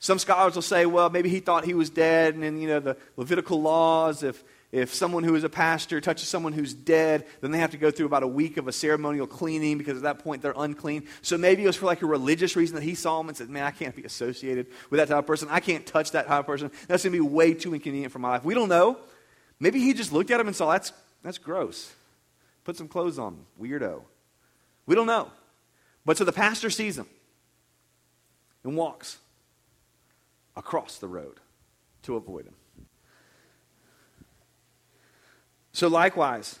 Some 0.00 0.18
scholars 0.18 0.54
will 0.54 0.62
say, 0.62 0.86
well, 0.86 1.10
maybe 1.10 1.28
he 1.28 1.40
thought 1.40 1.64
he 1.64 1.74
was 1.74 1.90
dead, 1.90 2.34
and 2.34 2.42
in 2.42 2.60
you 2.60 2.66
know 2.68 2.80
the 2.80 2.96
Levitical 3.16 3.60
laws, 3.62 4.22
if 4.22 4.42
if 4.72 4.94
someone 4.94 5.24
who 5.24 5.34
is 5.34 5.42
a 5.42 5.48
pastor 5.48 6.00
touches 6.00 6.28
someone 6.28 6.52
who's 6.52 6.72
dead, 6.72 7.26
then 7.40 7.50
they 7.50 7.58
have 7.58 7.72
to 7.72 7.76
go 7.76 7.90
through 7.90 8.06
about 8.06 8.22
a 8.22 8.28
week 8.28 8.56
of 8.56 8.68
a 8.68 8.72
ceremonial 8.72 9.26
cleaning 9.26 9.78
because 9.78 9.96
at 9.96 10.04
that 10.04 10.20
point 10.20 10.42
they're 10.42 10.54
unclean. 10.56 11.08
So 11.22 11.36
maybe 11.36 11.64
it 11.64 11.66
was 11.66 11.74
for 11.74 11.86
like 11.86 12.02
a 12.02 12.06
religious 12.06 12.54
reason 12.54 12.76
that 12.76 12.84
he 12.84 12.94
saw 12.94 13.20
him 13.20 13.28
and 13.28 13.36
said, 13.36 13.50
Man, 13.50 13.64
I 13.64 13.72
can't 13.72 13.96
be 13.96 14.04
associated 14.04 14.68
with 14.88 14.98
that 14.98 15.08
type 15.08 15.18
of 15.18 15.26
person. 15.26 15.48
I 15.50 15.58
can't 15.58 15.84
touch 15.84 16.12
that 16.12 16.28
type 16.28 16.40
of 16.40 16.46
person. 16.46 16.70
That's 16.86 17.02
going 17.02 17.12
to 17.12 17.18
be 17.18 17.20
way 17.20 17.52
too 17.52 17.74
inconvenient 17.74 18.12
for 18.12 18.20
my 18.20 18.30
life. 18.30 18.44
We 18.44 18.54
don't 18.54 18.68
know. 18.68 18.98
Maybe 19.58 19.80
he 19.80 19.92
just 19.92 20.12
looked 20.12 20.30
at 20.30 20.40
him 20.40 20.46
and 20.46 20.54
saw, 20.54 20.70
That's, 20.70 20.92
that's 21.22 21.38
gross. 21.38 21.92
Put 22.62 22.76
some 22.76 22.88
clothes 22.88 23.18
on, 23.18 23.44
weirdo. 23.60 24.02
We 24.86 24.94
don't 24.94 25.06
know. 25.06 25.30
But 26.06 26.16
so 26.16 26.24
the 26.24 26.32
pastor 26.32 26.70
sees 26.70 26.96
him 26.96 27.06
and 28.62 28.76
walks 28.76 29.18
across 30.60 30.98
the 30.98 31.08
road 31.08 31.40
to 32.02 32.16
avoid 32.16 32.44
him. 32.44 32.54
So, 35.72 35.88
likewise, 35.88 36.58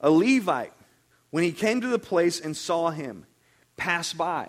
a 0.00 0.10
Levite, 0.10 0.72
when 1.30 1.44
he 1.44 1.52
came 1.52 1.82
to 1.82 1.88
the 1.88 1.98
place 1.98 2.40
and 2.40 2.56
saw 2.56 2.90
him, 2.90 3.26
pass 3.76 4.14
by 4.14 4.48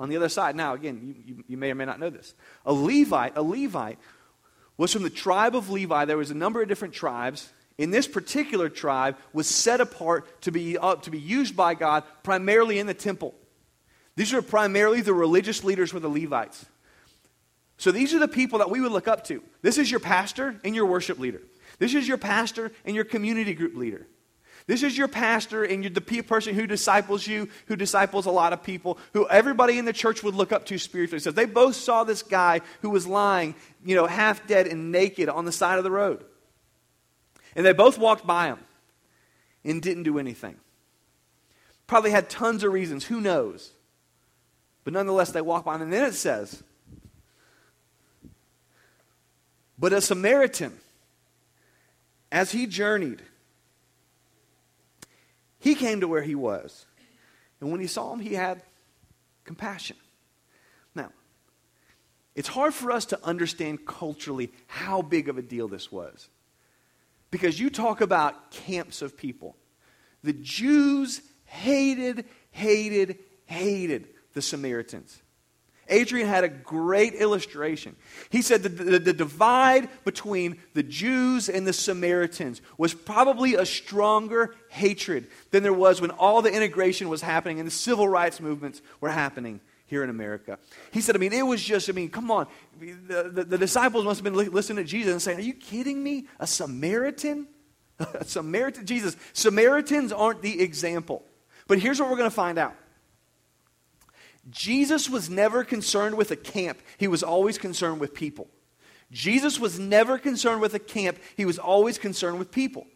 on 0.00 0.08
the 0.08 0.16
other 0.16 0.28
side. 0.28 0.56
Now, 0.56 0.74
again, 0.74 1.00
you, 1.00 1.14
you, 1.24 1.44
you 1.46 1.56
may 1.56 1.70
or 1.70 1.76
may 1.76 1.84
not 1.84 2.00
know 2.00 2.10
this. 2.10 2.34
A 2.66 2.72
Levite, 2.72 3.36
a 3.36 3.42
Levite 3.42 3.98
was 4.76 4.92
from 4.92 5.04
the 5.04 5.10
tribe 5.10 5.54
of 5.54 5.70
Levi. 5.70 6.06
There 6.06 6.16
was 6.16 6.32
a 6.32 6.34
number 6.34 6.60
of 6.60 6.68
different 6.68 6.94
tribes. 6.94 7.48
In 7.76 7.92
this 7.92 8.08
particular 8.08 8.68
tribe, 8.68 9.16
was 9.32 9.46
set 9.46 9.80
apart 9.80 10.42
to 10.42 10.50
be, 10.50 10.76
uh, 10.76 10.96
to 10.96 11.10
be 11.10 11.20
used 11.20 11.54
by 11.54 11.74
God 11.74 12.02
primarily 12.24 12.80
in 12.80 12.88
the 12.88 12.94
temple. 12.94 13.34
These 14.16 14.34
are 14.34 14.42
primarily 14.42 15.00
the 15.00 15.14
religious 15.14 15.62
leaders 15.62 15.94
were 15.94 16.00
the 16.00 16.08
Levites. 16.08 16.66
So 17.78 17.92
these 17.92 18.12
are 18.12 18.18
the 18.18 18.28
people 18.28 18.58
that 18.58 18.70
we 18.70 18.80
would 18.80 18.92
look 18.92 19.08
up 19.08 19.24
to. 19.24 19.42
This 19.62 19.78
is 19.78 19.90
your 19.90 20.00
pastor 20.00 20.60
and 20.64 20.74
your 20.74 20.86
worship 20.86 21.18
leader. 21.18 21.40
This 21.78 21.94
is 21.94 22.06
your 22.06 22.18
pastor 22.18 22.72
and 22.84 22.94
your 22.94 23.04
community 23.04 23.54
group 23.54 23.76
leader. 23.76 24.06
This 24.66 24.82
is 24.82 24.98
your 24.98 25.08
pastor 25.08 25.64
and 25.64 25.82
you're 25.82 25.90
the 25.90 26.00
person 26.00 26.54
who 26.54 26.66
disciples 26.66 27.26
you, 27.26 27.48
who 27.66 27.76
disciples 27.76 28.26
a 28.26 28.30
lot 28.30 28.52
of 28.52 28.62
people, 28.62 28.98
who 29.14 29.26
everybody 29.28 29.78
in 29.78 29.84
the 29.84 29.92
church 29.92 30.22
would 30.22 30.34
look 30.34 30.52
up 30.52 30.66
to 30.66 30.78
spiritually. 30.78 31.20
So 31.20 31.30
they 31.30 31.46
both 31.46 31.76
saw 31.76 32.04
this 32.04 32.22
guy 32.22 32.60
who 32.82 32.90
was 32.90 33.06
lying, 33.06 33.54
you 33.84 33.94
know, 33.94 34.06
half 34.06 34.46
dead 34.46 34.66
and 34.66 34.92
naked 34.92 35.28
on 35.28 35.46
the 35.46 35.52
side 35.52 35.78
of 35.78 35.84
the 35.84 35.90
road. 35.90 36.24
And 37.56 37.64
they 37.64 37.72
both 37.72 37.96
walked 37.96 38.26
by 38.26 38.48
him 38.48 38.58
and 39.64 39.80
didn't 39.80 40.02
do 40.02 40.18
anything. 40.18 40.56
Probably 41.86 42.10
had 42.10 42.28
tons 42.28 42.62
of 42.64 42.72
reasons, 42.72 43.04
who 43.04 43.20
knows? 43.20 43.72
But 44.84 44.92
nonetheless, 44.92 45.30
they 45.30 45.40
walked 45.40 45.64
by 45.64 45.76
him. 45.76 45.82
And 45.82 45.92
then 45.92 46.04
it 46.04 46.14
says, 46.14 46.62
But 49.78 49.92
a 49.92 50.00
Samaritan, 50.00 50.72
as 52.32 52.50
he 52.50 52.66
journeyed, 52.66 53.22
he 55.60 55.74
came 55.74 56.00
to 56.00 56.08
where 56.08 56.22
he 56.22 56.34
was. 56.34 56.86
And 57.60 57.70
when 57.70 57.80
he 57.80 57.86
saw 57.86 58.12
him, 58.12 58.20
he 58.20 58.34
had 58.34 58.62
compassion. 59.44 59.96
Now, 60.94 61.10
it's 62.34 62.48
hard 62.48 62.74
for 62.74 62.90
us 62.90 63.06
to 63.06 63.24
understand 63.24 63.86
culturally 63.86 64.52
how 64.66 65.02
big 65.02 65.28
of 65.28 65.38
a 65.38 65.42
deal 65.42 65.68
this 65.68 65.90
was. 65.90 66.28
Because 67.30 67.60
you 67.60 67.70
talk 67.70 68.00
about 68.00 68.50
camps 68.50 69.02
of 69.02 69.16
people. 69.16 69.56
The 70.22 70.32
Jews 70.32 71.20
hated, 71.44 72.24
hated, 72.50 73.18
hated 73.46 74.08
the 74.32 74.42
Samaritans. 74.42 75.20
Adrian 75.88 76.28
had 76.28 76.44
a 76.44 76.48
great 76.48 77.14
illustration. 77.14 77.96
He 78.30 78.42
said 78.42 78.62
that 78.62 78.76
the, 78.76 78.98
the, 78.98 79.12
divide 79.12 79.88
between 80.04 80.58
the 80.74 80.82
Jews 80.82 81.48
and 81.48 81.66
the 81.66 81.72
Samaritans 81.72 82.60
was 82.76 82.94
probably 82.94 83.54
a 83.54 83.66
stronger 83.66 84.54
hatred 84.68 85.28
than 85.50 85.62
there 85.62 85.72
was 85.72 86.00
when 86.00 86.10
all 86.10 86.42
the 86.42 86.52
integration 86.52 87.08
was 87.08 87.22
happening 87.22 87.58
and 87.58 87.66
the 87.66 87.72
civil 87.72 88.08
rights 88.08 88.40
movements 88.40 88.82
were 89.00 89.10
happening 89.10 89.60
here 89.86 90.04
in 90.04 90.10
America. 90.10 90.58
He 90.92 91.00
said, 91.00 91.16
I 91.16 91.18
mean, 91.18 91.32
it 91.32 91.46
was 91.46 91.62
just, 91.62 91.88
I 91.88 91.92
mean, 91.92 92.10
come 92.10 92.30
on. 92.30 92.46
The, 92.78 93.30
the, 93.32 93.44
the 93.44 93.58
disciples 93.58 94.04
must 94.04 94.22
have 94.22 94.24
been 94.24 94.52
listening 94.52 94.84
to 94.84 94.90
Jesus 94.90 95.12
and 95.12 95.22
saying, 95.22 95.38
Are 95.38 95.42
you 95.42 95.54
kidding 95.54 96.02
me? 96.02 96.26
A 96.38 96.46
Samaritan? 96.46 97.48
a 97.98 98.24
Samaritan? 98.24 98.86
Jesus, 98.86 99.16
Samaritans 99.32 100.12
aren't 100.12 100.42
the 100.42 100.60
example. 100.60 101.24
But 101.66 101.78
here's 101.78 102.00
what 102.00 102.10
we're 102.10 102.16
going 102.16 102.30
to 102.30 102.34
find 102.34 102.58
out 102.58 102.74
Jesus 104.50 105.08
was 105.08 105.28
never 105.28 105.64
concerned 105.64 106.16
with 106.16 106.30
a 106.30 106.36
camp, 106.36 106.78
he 106.96 107.08
was 107.08 107.22
always 107.22 107.58
concerned 107.58 108.00
with 108.00 108.14
people. 108.14 108.48
Jesus 109.10 109.58
was 109.58 109.78
never 109.78 110.18
concerned 110.18 110.60
with 110.60 110.74
a 110.74 110.78
camp, 110.78 111.18
he 111.36 111.44
was 111.44 111.58
always 111.58 111.98
concerned 111.98 112.38
with 112.38 112.50
people. 112.50 112.86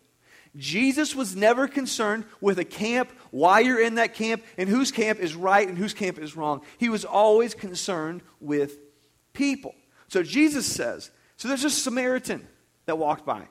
Jesus 0.57 1.15
was 1.15 1.35
never 1.35 1.67
concerned 1.67 2.27
with 2.41 2.59
a 2.59 2.65
camp, 2.65 3.11
why 3.31 3.61
you're 3.61 3.83
in 3.83 3.95
that 3.95 4.15
camp, 4.15 4.45
and 4.59 4.69
whose 4.69 4.93
camp 4.93 5.19
is 5.19 5.35
right 5.35 5.67
and 5.67 5.79
whose 5.79 5.95
camp 5.95 6.19
is 6.19 6.37
wrong. 6.37 6.61
He 6.77 6.91
was 6.91 7.07
always 7.07 7.55
concerned 7.55 8.23
with 8.39 8.79
people. 9.33 9.75
So 10.09 10.23
Jesus 10.23 10.67
says, 10.67 11.11
so 11.39 11.49
there's 11.49 11.65
a 11.65 11.71
Samaritan 11.71 12.47
that 12.85 12.99
walked 12.99 13.25
by. 13.25 13.49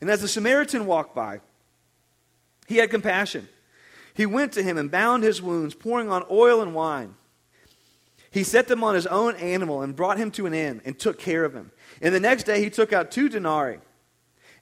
And 0.00 0.08
as 0.08 0.20
the 0.20 0.28
Samaritan 0.28 0.86
walked 0.86 1.16
by, 1.16 1.40
he 2.68 2.76
had 2.76 2.90
compassion. 2.90 3.48
He 4.14 4.24
went 4.24 4.52
to 4.52 4.62
him 4.62 4.78
and 4.78 4.90
bound 4.90 5.24
his 5.24 5.42
wounds, 5.42 5.74
pouring 5.74 6.10
on 6.10 6.24
oil 6.30 6.62
and 6.62 6.74
wine. 6.74 7.16
He 8.36 8.44
set 8.44 8.68
them 8.68 8.84
on 8.84 8.94
his 8.94 9.06
own 9.06 9.34
animal 9.36 9.80
and 9.80 9.96
brought 9.96 10.18
him 10.18 10.30
to 10.32 10.44
an 10.44 10.52
inn 10.52 10.82
and 10.84 10.98
took 10.98 11.18
care 11.18 11.46
of 11.46 11.54
him. 11.54 11.70
And 12.02 12.14
the 12.14 12.20
next 12.20 12.44
day 12.44 12.62
he 12.62 12.68
took 12.68 12.92
out 12.92 13.10
two 13.10 13.30
denarii 13.30 13.78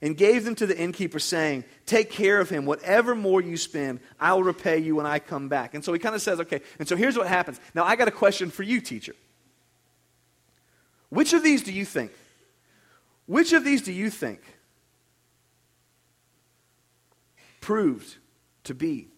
and 0.01 0.15
gave 0.15 0.45
them 0.45 0.55
to 0.55 0.65
the 0.65 0.79
innkeeper, 0.79 1.19
saying, 1.19 1.65
Take 1.85 2.09
care 2.09 2.39
of 2.39 2.49
him. 2.49 2.65
Whatever 2.65 3.15
more 3.15 3.41
you 3.41 3.57
spend, 3.57 3.99
I 4.17 4.33
will 4.33 4.43
repay 4.43 4.77
you 4.77 4.95
when 4.95 5.05
I 5.05 5.19
come 5.19 5.49
back. 5.49 5.73
And 5.73 5.83
so 5.83 5.91
he 5.91 5.99
kind 5.99 6.15
of 6.15 6.21
says, 6.21 6.39
Okay, 6.39 6.61
and 6.79 6.87
so 6.87 6.95
here's 6.95 7.17
what 7.17 7.27
happens. 7.27 7.59
Now 7.73 7.83
I 7.83 7.97
got 7.97 8.07
a 8.07 8.11
question 8.11 8.49
for 8.49 8.63
you, 8.63 8.79
teacher. 8.79 9.13
Which 11.09 11.33
of 11.33 11.43
these 11.43 11.61
do 11.61 11.73
you 11.73 11.83
think? 11.83 12.13
Which 13.25 13.51
of 13.51 13.65
these 13.65 13.81
do 13.81 13.91
you 13.91 14.09
think 14.09 14.39
proved 17.59 18.15
to 18.63 18.73
be 18.73 19.09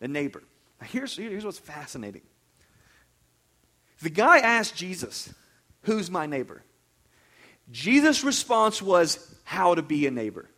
a 0.00 0.08
neighbor? 0.08 0.42
Now 0.80 0.86
here's, 0.86 1.18
here's 1.18 1.44
what's 1.44 1.58
fascinating. 1.58 2.22
The 4.02 4.10
guy 4.10 4.38
asked 4.38 4.76
Jesus, 4.76 5.32
Who's 5.82 6.10
my 6.10 6.26
neighbor? 6.26 6.62
Jesus' 7.70 8.24
response 8.24 8.80
was, 8.80 9.34
How 9.44 9.74
to 9.74 9.82
be 9.82 10.06
a 10.06 10.10
neighbor. 10.10 10.48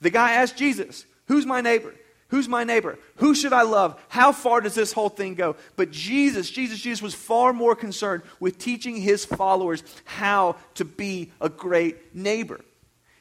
The 0.00 0.10
guy 0.10 0.32
asked 0.32 0.56
Jesus, 0.56 1.04
Who's 1.26 1.46
my 1.46 1.60
neighbor? 1.60 1.94
Who's 2.28 2.48
my 2.48 2.62
neighbor? 2.62 2.96
Who 3.16 3.34
should 3.34 3.52
I 3.52 3.62
love? 3.62 4.00
How 4.08 4.30
far 4.30 4.60
does 4.60 4.76
this 4.76 4.92
whole 4.92 5.08
thing 5.08 5.34
go? 5.34 5.56
But 5.74 5.90
Jesus, 5.90 6.48
Jesus, 6.48 6.78
Jesus 6.78 7.02
was 7.02 7.12
far 7.12 7.52
more 7.52 7.74
concerned 7.74 8.22
with 8.38 8.56
teaching 8.56 8.96
his 8.96 9.24
followers 9.24 9.82
how 10.04 10.54
to 10.74 10.84
be 10.84 11.32
a 11.40 11.48
great 11.48 12.14
neighbor. 12.14 12.60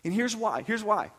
And 0.03 0.13
here's 0.13 0.35
why. 0.35 0.61
Here's 0.61 0.83
why. 0.83 1.09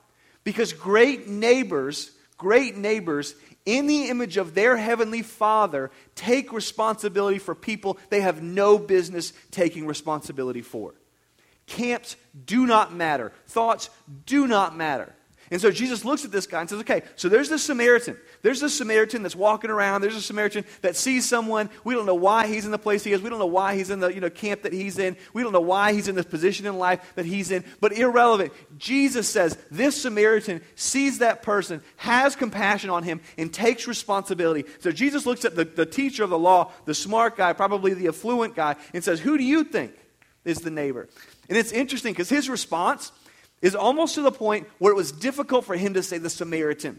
Because 0.45 0.73
great 0.73 1.27
neighbors, 1.27 2.13
great 2.39 2.77
neighbors 2.77 3.35
in 3.67 3.87
the 3.87 4.09
image 4.09 4.37
of 4.37 4.55
their 4.55 4.77
heavenly 4.77 5.23
Father, 5.23 5.91
take 6.15 6.53
responsibility 6.53 7.39
for 7.39 7.55
people 7.55 7.99
they 8.09 8.21
have 8.21 8.43
no 8.43 8.79
business 8.79 9.33
taking 9.51 9.87
responsibility 9.87 10.63
for. 10.63 10.95
Camps 11.67 12.17
do 12.47 12.67
not 12.67 12.93
matter, 12.95 13.33
thoughts 13.47 13.91
do 14.27 14.47
not 14.47 14.77
matter. 14.77 15.15
And 15.51 15.61
so 15.61 15.73
Jesus 15.73 16.05
looks 16.05 16.25
at 16.25 16.31
this 16.31 16.47
guy 16.47 16.61
and 16.61 16.71
says, 16.71 16.79
okay, 16.81 17.03
so 17.17 17.29
there's 17.29 17.49
this 17.49 17.65
Samaritan. 17.65 18.17
There's 18.43 18.61
this 18.61 18.77
Samaritan 18.79 19.25
that's 19.25 19.35
walking 19.35 19.69
around. 19.69 20.01
There's 20.01 20.15
a 20.15 20.23
Samaritan 20.23 20.65
that 20.83 20.95
sees 20.95 21.29
someone. 21.29 21.71
We 21.83 21.95
don't 21.95 22.07
know 22.07 22.15
why 22.15 22.47
he's 22.47 22.65
in 22.65 22.71
the 22.71 22.79
place 22.79 23.03
he 23.03 23.13
is. 23.13 23.21
We 23.21 23.31
don't 23.31 23.41
know 23.41 23.47
why 23.47 23.75
he's 23.75 23.91
in 23.91 23.99
the 23.99 24.15
you 24.15 24.21
know, 24.21 24.31
camp 24.31 24.63
that 24.63 24.73
he's 24.73 24.99
in. 24.99 25.17
We 25.33 25.43
don't 25.43 25.53
know 25.53 25.61
why 25.61 25.93
he's 25.93 26.07
in 26.07 26.15
this 26.15 26.27
position 26.27 26.67
in 26.67 26.79
life 26.79 27.15
that 27.17 27.27
he's 27.27 27.51
in. 27.51 27.65
But 27.81 27.93
irrelevant. 27.93 28.53
Jesus 28.79 29.29
says 29.29 29.59
this 29.73 30.01
Samaritan 30.01 30.63
sees 30.77 31.19
that 31.19 31.43
person, 31.43 31.83
has 31.97 32.37
compassion 32.37 32.91
on 32.91 33.03
him, 33.03 33.21
and 33.37 33.53
takes 33.53 33.89
responsibility. 33.89 34.65
So 34.79 34.93
Jesus 34.93 35.27
looks 35.27 35.45
at 35.45 35.57
the, 35.57 35.65
the 35.65 35.87
teacher 35.87 36.23
of 36.23 36.31
the 36.31 36.39
law, 36.39 36.71
the 36.85 36.95
smart 36.95 37.37
guy, 37.37 37.53
probably 37.55 37.93
the 37.93 38.07
affluent 38.07 38.55
guy, 38.55 38.77
and 38.95 39.03
says, 39.03 39.19
who 39.19 39.37
do 39.37 39.43
you 39.43 39.65
think 39.65 39.95
is 40.45 40.59
the 40.59 40.71
neighbor? 40.71 41.09
And 41.49 41.59
it's 41.59 41.73
interesting 41.73 42.13
because 42.13 42.29
his 42.29 42.49
response 42.49 43.11
is 43.63 43.75
almost 43.75 44.15
to 44.15 44.23
the 44.23 44.33
point 44.33 44.67
where 44.79 44.93
it 44.93 44.97
was 44.97 45.13
difficult 45.13 45.65
for 45.65 45.77
him 45.77 45.95
to 45.95 46.03
say 46.03 46.19
the 46.19 46.31
Samaritan. 46.31 46.99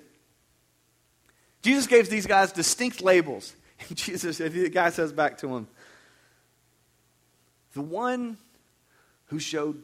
Jesus 1.62 1.88
gave 1.88 2.10
these 2.10 2.28
guys 2.28 2.52
distinct 2.52 3.02
labels. 3.02 3.54
And 3.90 3.98
Jesus, 3.98 4.38
the 4.38 4.70
guy 4.70 4.92
says 4.92 5.12
back 5.12 5.40
to 5.40 5.56
him, 5.56 5.68
the 7.74 7.82
one 7.82 8.38
who 9.26 9.40
showed 9.40 9.82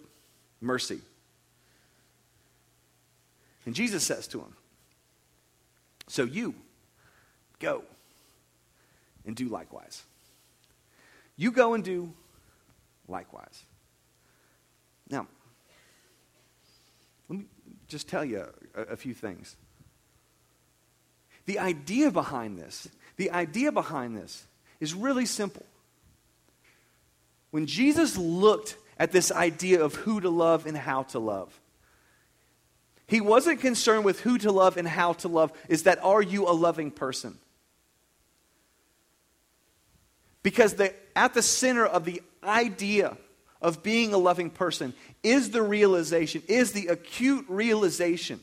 mercy. 0.62 1.02
And 3.66 3.74
Jesus 3.74 4.04
says 4.04 4.28
to 4.28 4.40
him, 4.40 4.56
So 6.08 6.26
you 6.26 6.54
go 7.60 7.84
and 9.26 9.36
do 9.36 9.48
likewise. 9.50 10.04
You 11.38 11.52
go 11.52 11.74
and 11.74 11.84
do 11.84 12.14
likewise. 13.08 13.64
Now, 15.10 15.28
just 17.88 18.08
tell 18.08 18.26
you 18.26 18.46
a, 18.76 18.82
a 18.82 18.98
few 18.98 19.14
things. 19.14 19.56
The 21.46 21.60
idea 21.60 22.12
behind 22.12 22.60
this, 22.60 22.88
the 23.16 23.32
idea 23.32 23.72
behind 23.72 24.18
this 24.18 24.46
is 24.80 24.94
really 24.94 25.26
simple. 25.26 25.66
When 27.52 27.66
Jesus 27.66 28.18
looked 28.18 28.78
at 29.00 29.12
this 29.12 29.32
idea 29.32 29.82
of 29.82 29.96
who 29.96 30.20
to 30.22 30.30
love 30.30 30.66
and 30.66 30.78
how 30.78 31.04
to 31.04 31.20
love, 31.20 31.60
he 33.08 33.22
wasn't 33.22 33.62
concerned 33.62 34.04
with 34.04 34.20
who 34.20 34.38
to 34.40 34.52
love 34.52 34.76
and 34.76 34.88
how 34.88 35.14
to 35.14 35.30
love. 35.30 35.54
Is 35.70 35.84
that 35.84 36.04
are 36.04 36.22
you 36.22 36.48
a 36.48 36.52
loving 36.52 36.92
person? 36.92 37.38
Because 40.44 40.74
the, 40.74 40.94
at 41.16 41.34
the 41.34 41.42
center 41.42 41.86
of 41.86 42.04
the 42.04 42.22
idea 42.44 43.18
of 43.62 43.84
being 43.84 44.14
a 44.14 44.18
loving 44.18 44.50
person 44.50 44.94
is 45.24 45.52
the 45.52 45.62
realization, 45.62 46.44
is 46.48 46.72
the 46.72 46.88
acute 46.88 47.46
realization, 47.48 48.40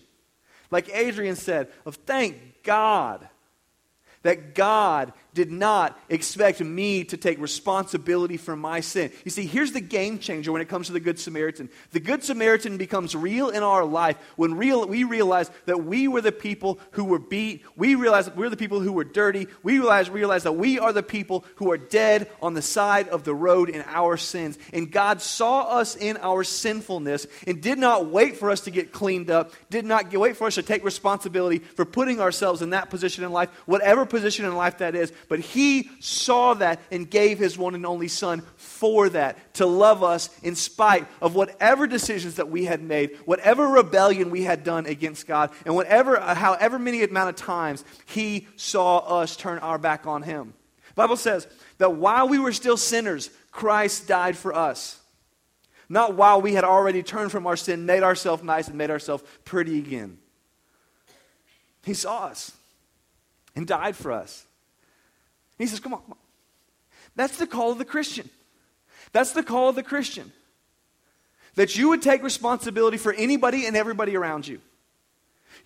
like 0.71 0.89
Adrian 0.95 1.37
said, 1.37 1.69
of 1.87 1.97
thank 1.97 2.37
God 2.63 3.29
that 4.23 4.55
God 4.55 5.13
did 5.35 5.51
not 5.51 5.99
expect 6.09 6.61
me 6.61 7.05
to 7.05 7.17
take 7.17 7.41
responsibility 7.41 8.37
for 8.37 8.57
my 8.57 8.81
sin. 8.81 9.11
You 9.25 9.31
see, 9.31 9.47
here's 9.47 9.73
the 9.73 9.81
game 9.81 10.19
changer 10.19 10.53
when 10.53 10.63
it 10.63 10.69
comes 10.69 10.87
to 10.87 10.93
the 10.93 11.01
Good 11.01 11.19
Samaritan. 11.19 11.69
The 11.91 12.01
Good 12.01 12.23
Samaritan 12.25 12.77
becomes 12.77 13.15
real 13.15 13.51
in 13.51 13.63
our 13.63 13.85
life 13.85 14.17
when 14.37 14.55
real, 14.55 14.87
we 14.87 15.05
realize 15.05 15.51
that 15.67 15.85
we 15.85 16.09
were 16.09 16.21
the 16.21 16.33
people 16.33 16.79
who 16.93 17.05
were 17.05 17.19
beat. 17.19 17.65
We 17.77 17.97
realize 17.97 18.27
that 18.27 18.37
we're 18.37 18.49
the 18.49 18.57
people 18.57 18.81
who 18.81 18.93
were 18.93 19.05
dirty. 19.05 19.49
We 19.63 19.79
realize, 19.79 20.09
realize 20.09 20.45
that 20.45 20.53
we 20.53 20.79
are 20.79 20.93
the 20.93 21.03
people 21.03 21.45
who 21.57 21.71
are 21.73 21.79
dead 21.79 22.31
on 22.41 22.55
the 22.55 22.63
side 22.63 23.09
of 23.09 23.25
the 23.25 23.35
road 23.35 23.69
in 23.69 23.83
our 23.87 24.17
sins. 24.17 24.59
And 24.73 24.91
God 24.91 25.21
saw 25.21 25.63
us 25.63 25.97
in 25.97 26.17
our 26.19 26.45
sinfulness 26.45 27.27
and 27.47 27.61
did 27.61 27.79
not 27.79 28.07
wait 28.07 28.37
for 28.37 28.51
us 28.51 28.63
to 28.63 28.71
get 28.71 28.93
cleaned 28.93 29.31
up, 29.31 29.53
did 29.71 29.85
not 29.85 30.13
wait 30.13 30.37
for 30.37 30.47
us 30.47 30.55
to 30.55 30.63
take 30.63 30.85
responsibility 30.85 31.59
for 31.59 31.85
putting 31.85 32.21
ourselves 32.21 32.63
in 32.63 32.71
that 32.71 32.91
position 32.91 33.25
in 33.25 33.33
life, 33.33 33.51
whatever 33.67 34.07
position 34.07 34.45
in 34.45 34.55
life 34.55 34.79
that 34.79 34.95
is 34.95 35.13
but 35.29 35.41
he 35.41 35.91
saw 36.01 36.55
that 36.55 36.81
and 36.91 37.11
gave 37.11 37.39
his 37.39 37.57
one 37.59 37.75
and 37.75 37.87
only 37.87 38.09
son 38.09 38.43
for 38.57 39.09
that, 39.11 39.55
to 39.55 39.67
love 39.67 40.03
us 40.03 40.31
in 40.43 40.55
spite 40.55 41.07
of 41.21 41.35
whatever 41.35 41.87
decisions 41.87 42.37
that 42.37 42.51
we 42.51 42.65
had 42.65 42.83
made, 42.83 43.17
whatever 43.25 43.67
rebellion 43.69 44.31
we 44.31 44.43
had 44.43 44.65
done 44.65 44.87
against 44.87 45.27
God, 45.27 45.51
and 45.65 45.75
whatever, 45.75 46.19
uh, 46.19 46.35
however 46.35 46.79
many 46.79 47.03
amount 47.03 47.31
of 47.31 47.37
times 47.37 47.85
he 48.07 48.47
saw 48.57 48.99
us 48.99 49.37
turn 49.37 49.59
our 49.61 49.79
back 49.79 50.07
on 50.07 50.23
him. 50.23 50.55
Bible 50.95 51.17
says 51.17 51.47
that 51.79 51.95
while 51.95 52.29
we 52.29 52.39
were 52.39 52.53
still 52.53 52.77
sinners, 52.77 53.31
Christ 53.51 54.07
died 54.07 54.37
for 54.37 54.55
us. 54.55 55.01
Not 55.89 56.15
while 56.15 56.41
we 56.41 56.55
had 56.55 56.65
already 56.65 57.03
turned 57.03 57.31
from 57.31 57.47
our 57.47 57.57
sin, 57.57 57.87
made 57.87 58.03
ourselves 58.03 58.43
nice, 58.43 58.69
and 58.69 58.79
made 58.79 58.91
ourselves 58.91 59.23
pretty 59.45 59.79
again. 59.79 60.19
He 61.85 61.95
saw 61.95 62.27
us 62.27 62.53
and 63.55 63.67
died 63.67 63.97
for 63.97 64.13
us. 64.13 64.47
He 65.59 65.67
says, 65.67 65.81
come 65.81 65.95
on, 65.95 66.01
come 66.01 66.13
on. 66.13 66.19
That's 67.17 67.37
the 67.37 67.47
call 67.47 67.73
of 67.73 67.79
the 67.79 67.85
Christian. 67.85 68.29
That's 69.13 69.33
the 69.33 69.43
call 69.43 69.69
of 69.69 69.77
the 69.77 69.83
Christian. 69.83 70.33
That 71.55 71.77
you 71.77 71.89
would 71.91 72.03
take 72.03 72.23
responsibility 72.23 72.97
for 72.97 73.13
anybody 73.13 73.67
and 73.67 73.77
everybody 73.77 74.17
around 74.17 74.49
you. 74.49 74.61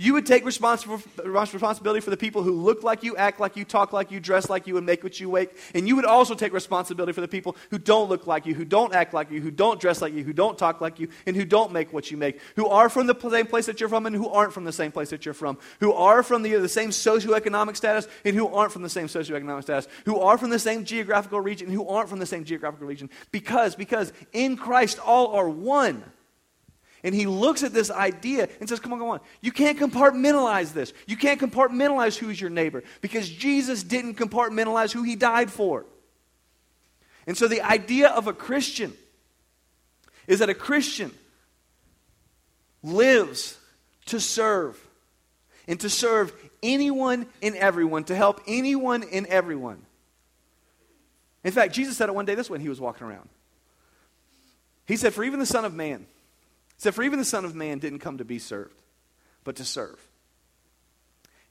You 0.00 0.12
would 0.12 0.26
take 0.26 0.44
responsibility 0.44 2.00
for 2.00 2.10
the 2.10 2.16
people 2.16 2.44
who 2.44 2.52
look 2.52 2.84
like 2.84 3.02
you, 3.02 3.16
act 3.16 3.40
like 3.40 3.56
you, 3.56 3.64
talk 3.64 3.92
like 3.92 4.12
you, 4.12 4.20
dress 4.20 4.48
like 4.48 4.68
you, 4.68 4.76
and 4.76 4.86
make 4.86 5.02
what 5.02 5.18
you 5.18 5.32
make. 5.32 5.50
And 5.74 5.88
you 5.88 5.96
would 5.96 6.04
also 6.04 6.36
take 6.36 6.52
responsibility 6.52 7.12
for 7.12 7.20
the 7.20 7.26
people 7.26 7.56
who 7.70 7.78
don't 7.78 8.08
look 8.08 8.24
like 8.24 8.46
you, 8.46 8.54
who 8.54 8.64
don't 8.64 8.94
act 8.94 9.12
like 9.12 9.28
you, 9.32 9.40
who 9.40 9.50
don't 9.50 9.80
dress 9.80 10.00
like 10.00 10.14
you, 10.14 10.22
who 10.22 10.32
don't 10.32 10.56
talk 10.56 10.80
like 10.80 11.00
you, 11.00 11.08
and 11.26 11.34
who 11.34 11.44
don't 11.44 11.72
make 11.72 11.92
what 11.92 12.12
you 12.12 12.16
make. 12.16 12.40
Who 12.54 12.68
are 12.68 12.88
from 12.88 13.08
the 13.08 13.16
same 13.28 13.48
place 13.48 13.66
that 13.66 13.80
you're 13.80 13.88
from 13.88 14.06
and 14.06 14.14
who 14.14 14.28
aren't 14.28 14.52
from 14.52 14.64
the 14.64 14.72
same 14.72 14.92
place 14.92 15.10
that 15.10 15.24
you're 15.24 15.34
from. 15.34 15.58
Who 15.80 15.92
are 15.92 16.22
from 16.22 16.42
the, 16.42 16.54
the 16.54 16.68
same 16.68 16.90
socioeconomic 16.90 17.76
status 17.76 18.06
and 18.24 18.36
who 18.36 18.46
aren't 18.46 18.70
from 18.70 18.82
the 18.82 18.88
same 18.88 19.08
socioeconomic 19.08 19.64
status. 19.64 19.88
Who 20.04 20.20
are 20.20 20.38
from 20.38 20.50
the 20.50 20.60
same 20.60 20.84
geographical 20.84 21.40
region 21.40 21.66
and 21.66 21.76
who 21.76 21.88
aren't 21.88 22.08
from 22.08 22.20
the 22.20 22.26
same 22.26 22.44
geographical 22.44 22.86
region. 22.86 23.10
Because, 23.32 23.74
because 23.74 24.12
in 24.32 24.56
Christ 24.56 25.00
all 25.00 25.34
are 25.34 25.48
one. 25.48 26.04
And 27.04 27.14
he 27.14 27.26
looks 27.26 27.62
at 27.62 27.72
this 27.72 27.90
idea 27.90 28.48
and 28.60 28.68
says, 28.68 28.80
Come 28.80 28.92
on, 28.92 28.98
come 28.98 29.08
on. 29.08 29.20
You 29.40 29.52
can't 29.52 29.78
compartmentalize 29.78 30.72
this. 30.72 30.92
You 31.06 31.16
can't 31.16 31.40
compartmentalize 31.40 32.16
who's 32.16 32.40
your 32.40 32.50
neighbor 32.50 32.82
because 33.00 33.28
Jesus 33.28 33.82
didn't 33.82 34.14
compartmentalize 34.14 34.92
who 34.92 35.02
he 35.02 35.16
died 35.16 35.50
for. 35.50 35.86
And 37.26 37.36
so 37.36 37.46
the 37.46 37.62
idea 37.62 38.08
of 38.08 38.26
a 38.26 38.32
Christian 38.32 38.92
is 40.26 40.40
that 40.40 40.48
a 40.48 40.54
Christian 40.54 41.12
lives 42.82 43.58
to 44.06 44.20
serve 44.20 44.78
and 45.66 45.78
to 45.80 45.90
serve 45.90 46.32
anyone 46.62 47.26
and 47.42 47.54
everyone, 47.54 48.04
to 48.04 48.16
help 48.16 48.40
anyone 48.46 49.04
and 49.12 49.26
everyone. 49.26 49.82
In 51.44 51.52
fact, 51.52 51.74
Jesus 51.74 51.96
said 51.96 52.08
it 52.08 52.14
one 52.14 52.24
day 52.24 52.34
this 52.34 52.50
way 52.50 52.54
when 52.54 52.60
he 52.60 52.68
was 52.68 52.80
walking 52.80 53.06
around. 53.06 53.28
He 54.86 54.96
said, 54.96 55.14
For 55.14 55.22
even 55.22 55.38
the 55.38 55.46
Son 55.46 55.64
of 55.64 55.74
Man, 55.74 56.06
said, 56.78 56.94
For 56.94 57.02
even 57.02 57.18
the 57.18 57.24
Son 57.24 57.44
of 57.44 57.54
Man 57.54 57.78
didn't 57.78 57.98
come 57.98 58.18
to 58.18 58.24
be 58.24 58.38
served, 58.38 58.80
but 59.44 59.56
to 59.56 59.64
serve, 59.64 60.00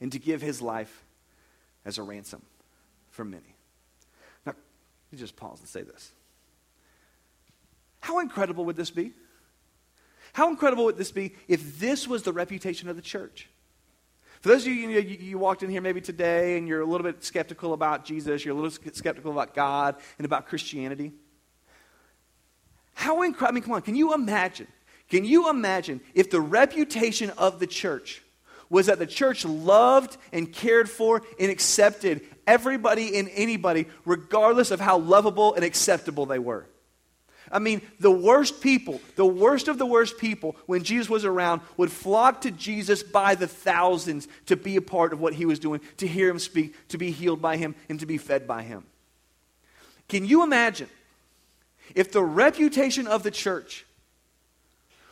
and 0.00 0.10
to 0.12 0.18
give 0.18 0.42
his 0.42 0.60
life 0.60 1.04
as 1.84 1.98
a 1.98 2.02
ransom 2.02 2.42
for 3.10 3.24
many. 3.24 3.54
Now, 4.44 4.52
let 4.52 5.12
me 5.12 5.18
just 5.18 5.36
pause 5.36 5.60
and 5.60 5.68
say 5.68 5.82
this. 5.82 6.10
How 8.00 8.18
incredible 8.20 8.64
would 8.64 8.76
this 8.76 8.90
be? 8.90 9.12
How 10.32 10.48
incredible 10.50 10.84
would 10.84 10.96
this 10.96 11.10
be 11.10 11.34
if 11.46 11.78
this 11.78 12.06
was 12.06 12.22
the 12.22 12.32
reputation 12.32 12.88
of 12.88 12.96
the 12.96 13.02
church? 13.02 13.48
For 14.40 14.50
those 14.50 14.62
of 14.62 14.68
you, 14.68 14.74
you, 14.74 14.88
know, 14.88 14.98
you, 14.98 15.16
you, 15.18 15.38
walked 15.38 15.64
in 15.64 15.70
here 15.70 15.80
maybe 15.80 16.00
today 16.00 16.56
and 16.56 16.68
you're 16.68 16.80
a 16.80 16.86
little 16.86 17.04
bit 17.04 17.24
skeptical 17.24 17.72
about 17.72 18.04
Jesus, 18.04 18.44
you're 18.44 18.54
a 18.54 18.60
little 18.60 18.70
skeptical 18.70 19.32
about 19.32 19.52
God 19.52 19.96
and 20.16 20.24
about 20.24 20.46
Christianity. 20.46 21.12
How 22.94 23.22
incredible, 23.22 23.48
I 23.48 23.52
mean, 23.52 23.62
come 23.64 23.72
on, 23.72 23.82
can 23.82 23.96
you 23.96 24.14
imagine? 24.14 24.68
Can 25.08 25.24
you 25.24 25.48
imagine 25.48 26.00
if 26.14 26.30
the 26.30 26.40
reputation 26.40 27.30
of 27.30 27.60
the 27.60 27.66
church 27.66 28.22
was 28.70 28.86
that 28.86 28.98
the 28.98 29.06
church 29.06 29.44
loved 29.44 30.16
and 30.32 30.52
cared 30.52 30.90
for 30.90 31.22
and 31.40 31.50
accepted 31.50 32.20
everybody 32.46 33.18
and 33.18 33.30
anybody, 33.34 33.86
regardless 34.04 34.70
of 34.70 34.80
how 34.80 34.98
lovable 34.98 35.54
and 35.54 35.64
acceptable 35.64 36.26
they 36.26 36.38
were? 36.38 36.66
I 37.50 37.58
mean, 37.60 37.80
the 37.98 38.10
worst 38.10 38.60
people, 38.60 39.00
the 39.16 39.24
worst 39.24 39.68
of 39.68 39.78
the 39.78 39.86
worst 39.86 40.18
people, 40.18 40.54
when 40.66 40.84
Jesus 40.84 41.08
was 41.08 41.24
around, 41.24 41.62
would 41.78 41.90
flock 41.90 42.42
to 42.42 42.50
Jesus 42.50 43.02
by 43.02 43.34
the 43.34 43.46
thousands 43.46 44.28
to 44.46 44.56
be 44.56 44.76
a 44.76 44.82
part 44.82 45.14
of 45.14 45.20
what 45.20 45.32
he 45.32 45.46
was 45.46 45.58
doing, 45.58 45.80
to 45.96 46.06
hear 46.06 46.28
him 46.28 46.38
speak, 46.38 46.74
to 46.88 46.98
be 46.98 47.10
healed 47.10 47.40
by 47.40 47.56
him, 47.56 47.74
and 47.88 47.98
to 48.00 48.06
be 48.06 48.18
fed 48.18 48.46
by 48.46 48.62
him. 48.62 48.84
Can 50.08 50.26
you 50.26 50.42
imagine 50.42 50.90
if 51.94 52.12
the 52.12 52.22
reputation 52.22 53.06
of 53.06 53.22
the 53.22 53.30
church 53.30 53.86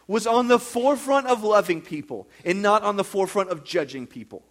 was 0.08 0.26
on 0.26 0.48
the 0.48 0.58
forefront 0.58 1.26
of 1.26 1.42
loving 1.42 1.80
people 1.80 2.28
and 2.44 2.62
not 2.62 2.82
on 2.82 2.96
the 2.96 3.04
forefront 3.04 3.50
of 3.50 3.64
judging 3.64 4.06
people? 4.06 4.44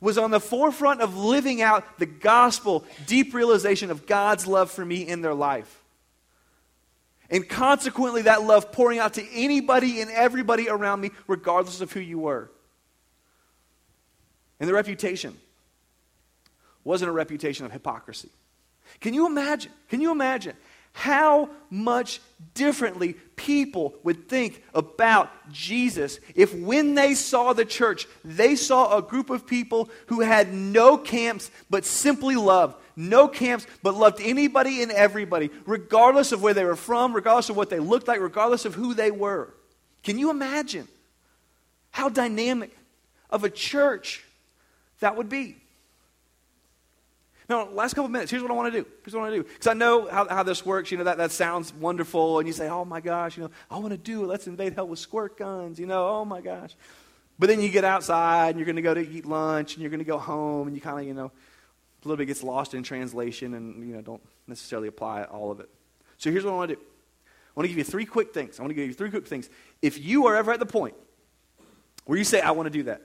Was 0.00 0.18
on 0.18 0.32
the 0.32 0.40
forefront 0.40 1.00
of 1.00 1.16
living 1.16 1.62
out 1.62 1.98
the 1.98 2.06
gospel, 2.06 2.84
deep 3.06 3.34
realization 3.34 3.90
of 3.90 4.06
God's 4.06 4.46
love 4.46 4.70
for 4.70 4.84
me 4.84 5.06
in 5.06 5.22
their 5.22 5.34
life? 5.34 5.82
And 7.30 7.48
consequently, 7.48 8.22
that 8.22 8.42
love 8.42 8.72
pouring 8.72 8.98
out 8.98 9.14
to 9.14 9.26
anybody 9.32 10.00
and 10.00 10.10
everybody 10.10 10.68
around 10.68 11.00
me, 11.00 11.10
regardless 11.26 11.80
of 11.80 11.90
who 11.92 12.00
you 12.00 12.18
were. 12.18 12.50
And 14.60 14.68
the 14.68 14.74
reputation 14.74 15.36
wasn't 16.84 17.08
a 17.08 17.12
reputation 17.12 17.64
of 17.64 17.72
hypocrisy. 17.72 18.28
Can 19.00 19.14
you 19.14 19.26
imagine? 19.26 19.72
Can 19.88 20.00
you 20.00 20.10
imagine 20.10 20.56
how 20.92 21.48
much 21.70 22.20
differently 22.54 23.14
people 23.36 23.94
would 24.02 24.28
think 24.28 24.62
about 24.74 25.30
Jesus 25.50 26.20
if, 26.34 26.54
when 26.54 26.94
they 26.94 27.14
saw 27.14 27.52
the 27.52 27.64
church, 27.64 28.06
they 28.24 28.54
saw 28.56 28.96
a 28.96 29.02
group 29.02 29.30
of 29.30 29.46
people 29.46 29.88
who 30.06 30.20
had 30.20 30.52
no 30.52 30.98
camps 30.98 31.50
but 31.70 31.84
simply 31.84 32.36
love, 32.36 32.76
no 32.94 33.26
camps, 33.26 33.66
but 33.82 33.94
loved 33.94 34.20
anybody 34.20 34.82
and 34.82 34.92
everybody, 34.92 35.50
regardless 35.66 36.32
of 36.32 36.42
where 36.42 36.54
they 36.54 36.64
were 36.64 36.76
from, 36.76 37.14
regardless 37.14 37.48
of 37.48 37.56
what 37.56 37.70
they 37.70 37.80
looked 37.80 38.06
like, 38.06 38.20
regardless 38.20 38.64
of 38.64 38.74
who 38.74 38.92
they 38.92 39.10
were. 39.10 39.52
Can 40.02 40.18
you 40.18 40.30
imagine 40.30 40.88
how 41.90 42.08
dynamic 42.08 42.76
of 43.30 43.44
a 43.44 43.50
church 43.50 44.24
that 45.00 45.16
would 45.16 45.28
be? 45.28 45.61
Now, 47.48 47.68
last 47.68 47.94
couple 47.94 48.08
minutes, 48.08 48.30
here's 48.30 48.42
what 48.42 48.50
I 48.50 48.54
want 48.54 48.72
to 48.72 48.82
do. 48.82 48.88
Here's 49.04 49.14
what 49.14 49.20
I 49.20 49.22
want 49.24 49.34
to 49.34 49.42
do. 49.42 49.48
Because 49.48 49.66
I 49.66 49.74
know 49.74 50.08
how, 50.08 50.28
how 50.28 50.42
this 50.42 50.64
works. 50.64 50.90
You 50.90 50.98
know, 50.98 51.04
that, 51.04 51.18
that 51.18 51.32
sounds 51.32 51.74
wonderful. 51.74 52.38
And 52.38 52.46
you 52.46 52.52
say, 52.52 52.68
oh 52.68 52.84
my 52.84 53.00
gosh, 53.00 53.36
you 53.36 53.42
know, 53.44 53.50
I 53.70 53.78
want 53.78 53.90
to 53.90 53.98
do 53.98 54.24
it. 54.24 54.26
Let's 54.26 54.46
invade 54.46 54.74
hell 54.74 54.86
with 54.86 54.98
squirt 54.98 55.36
guns. 55.36 55.78
You 55.78 55.86
know, 55.86 56.08
oh 56.08 56.24
my 56.24 56.40
gosh. 56.40 56.76
But 57.38 57.48
then 57.48 57.60
you 57.60 57.68
get 57.68 57.84
outside 57.84 58.50
and 58.50 58.58
you're 58.58 58.66
going 58.66 58.76
to 58.76 58.82
go 58.82 58.94
to 58.94 59.08
eat 59.08 59.26
lunch 59.26 59.74
and 59.74 59.82
you're 59.82 59.90
going 59.90 59.98
to 59.98 60.04
go 60.04 60.18
home 60.18 60.68
and 60.68 60.76
you 60.76 60.80
kind 60.80 61.00
of, 61.00 61.06
you 61.06 61.14
know, 61.14 61.32
a 62.04 62.08
little 62.08 62.16
bit 62.16 62.26
gets 62.26 62.42
lost 62.42 62.74
in 62.74 62.82
translation 62.82 63.54
and 63.54 63.88
you 63.88 63.94
know 63.94 64.02
don't 64.02 64.22
necessarily 64.46 64.88
apply 64.88 65.24
all 65.24 65.50
of 65.50 65.60
it. 65.60 65.68
So 66.18 66.30
here's 66.30 66.44
what 66.44 66.52
I 66.52 66.56
want 66.56 66.70
to 66.70 66.76
do. 66.76 66.82
I 66.82 67.60
want 67.60 67.64
to 67.64 67.68
give 67.68 67.78
you 67.78 67.84
three 67.84 68.06
quick 68.06 68.32
things. 68.32 68.58
I 68.58 68.62
want 68.62 68.70
to 68.70 68.74
give 68.74 68.86
you 68.86 68.94
three 68.94 69.10
quick 69.10 69.26
things. 69.26 69.50
If 69.82 69.98
you 69.98 70.26
are 70.26 70.36
ever 70.36 70.52
at 70.52 70.58
the 70.58 70.66
point 70.66 70.94
where 72.06 72.18
you 72.18 72.24
say, 72.24 72.40
I 72.40 72.52
want 72.52 72.66
to 72.66 72.70
do 72.70 72.84
that, 72.84 73.02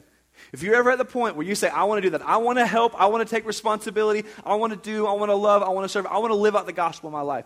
if 0.54 0.63
you're 0.63 0.76
ever 0.76 0.91
at 0.91 0.97
the 0.97 1.06
point 1.06 1.36
where 1.36 1.45
you 1.45 1.56
say, 1.56 1.69
I 1.69 1.84
want 1.84 1.97
to 2.00 2.02
do 2.02 2.10
that, 2.12 2.21
I 2.21 2.38
want 2.38 2.58
to 2.60 2.65
help, 2.65 3.00
I 3.00 3.08
want 3.08 3.28
to 3.28 3.36
take 3.36 3.45
responsibility, 3.45 4.28
I 4.45 4.56
want 4.56 4.73
to 4.73 4.80
do, 4.80 5.06
I 5.08 5.13
want 5.13 5.30
to 5.30 5.36
love, 5.36 5.63
I 5.63 5.69
want 5.69 5.86
to 5.86 5.89
serve, 5.89 6.06
I 6.06 6.17
want 6.17 6.32
to 6.32 6.36
live 6.36 6.56
out 6.56 6.65
the 6.65 6.73
gospel 6.73 7.10
in 7.10 7.13
my 7.13 7.21
life, 7.21 7.45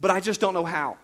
but 0.00 0.10
I 0.10 0.20
just 0.20 0.40
don't 0.40 0.54
know 0.54 0.64
how. 0.64 0.98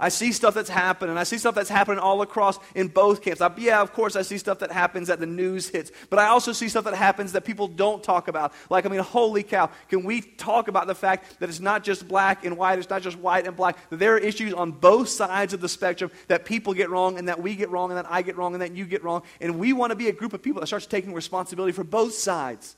I 0.00 0.10
see 0.10 0.30
stuff 0.30 0.54
that's 0.54 0.70
happening. 0.70 1.18
I 1.18 1.24
see 1.24 1.38
stuff 1.38 1.56
that's 1.56 1.68
happening 1.68 1.98
all 1.98 2.22
across 2.22 2.58
in 2.76 2.86
both 2.86 3.20
camps. 3.20 3.40
I, 3.40 3.52
yeah, 3.56 3.80
of 3.80 3.92
course, 3.92 4.14
I 4.14 4.22
see 4.22 4.38
stuff 4.38 4.60
that 4.60 4.70
happens 4.70 5.08
that 5.08 5.18
the 5.18 5.26
news 5.26 5.68
hits, 5.68 5.90
but 6.08 6.20
I 6.20 6.26
also 6.26 6.52
see 6.52 6.68
stuff 6.68 6.84
that 6.84 6.94
happens 6.94 7.32
that 7.32 7.44
people 7.44 7.66
don't 7.66 8.02
talk 8.02 8.28
about. 8.28 8.52
Like, 8.70 8.86
I 8.86 8.90
mean, 8.90 9.00
holy 9.00 9.42
cow, 9.42 9.70
can 9.88 10.04
we 10.04 10.20
talk 10.20 10.68
about 10.68 10.86
the 10.86 10.94
fact 10.94 11.40
that 11.40 11.48
it's 11.48 11.58
not 11.58 11.82
just 11.82 12.06
black 12.06 12.44
and 12.44 12.56
white, 12.56 12.78
it's 12.78 12.90
not 12.90 13.02
just 13.02 13.18
white 13.18 13.46
and 13.46 13.56
black, 13.56 13.76
there 13.90 14.14
are 14.14 14.18
issues 14.18 14.54
on 14.54 14.70
both 14.70 15.08
sides 15.08 15.52
of 15.52 15.60
the 15.60 15.68
spectrum 15.68 16.12
that 16.28 16.44
people 16.44 16.74
get 16.74 16.90
wrong 16.90 17.18
and 17.18 17.26
that 17.28 17.42
we 17.42 17.56
get 17.56 17.68
wrong 17.70 17.90
and 17.90 17.98
that 17.98 18.06
I 18.08 18.22
get 18.22 18.36
wrong 18.36 18.54
and 18.54 18.62
that 18.62 18.76
you 18.76 18.84
get 18.84 19.02
wrong. 19.02 19.22
And 19.40 19.58
we 19.58 19.72
want 19.72 19.90
to 19.90 19.96
be 19.96 20.08
a 20.08 20.12
group 20.12 20.32
of 20.32 20.42
people 20.42 20.60
that 20.60 20.68
starts 20.68 20.86
taking 20.86 21.12
responsibility 21.12 21.72
for 21.72 21.82
both 21.84 22.14
sides. 22.14 22.76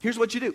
Here's 0.00 0.18
what 0.18 0.32
you 0.32 0.40
do 0.40 0.54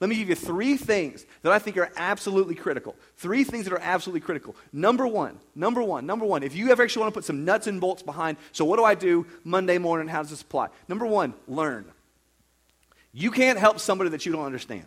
let 0.00 0.08
me 0.08 0.16
give 0.16 0.28
you 0.28 0.36
three 0.36 0.76
things 0.76 1.26
that 1.42 1.52
I 1.52 1.58
think 1.58 1.76
are 1.76 1.90
absolutely 1.96 2.54
critical. 2.54 2.94
Three 3.16 3.42
things 3.42 3.64
that 3.64 3.72
are 3.72 3.80
absolutely 3.80 4.20
critical. 4.20 4.54
Number 4.72 5.06
one, 5.06 5.40
number 5.56 5.82
one, 5.82 6.06
number 6.06 6.24
one, 6.24 6.44
if 6.44 6.54
you 6.54 6.70
ever 6.70 6.84
actually 6.84 7.00
want 7.00 7.14
to 7.14 7.18
put 7.18 7.24
some 7.24 7.44
nuts 7.44 7.66
and 7.66 7.80
bolts 7.80 8.02
behind, 8.02 8.36
so 8.52 8.64
what 8.64 8.76
do 8.76 8.84
I 8.84 8.94
do 8.94 9.26
Monday 9.42 9.78
morning? 9.78 10.06
How 10.06 10.22
does 10.22 10.30
this 10.30 10.42
apply? 10.42 10.68
Number 10.86 11.04
one, 11.04 11.34
learn. 11.48 11.84
You 13.12 13.32
can't 13.32 13.58
help 13.58 13.80
somebody 13.80 14.10
that 14.10 14.24
you 14.24 14.32
don't 14.32 14.44
understand. 14.44 14.86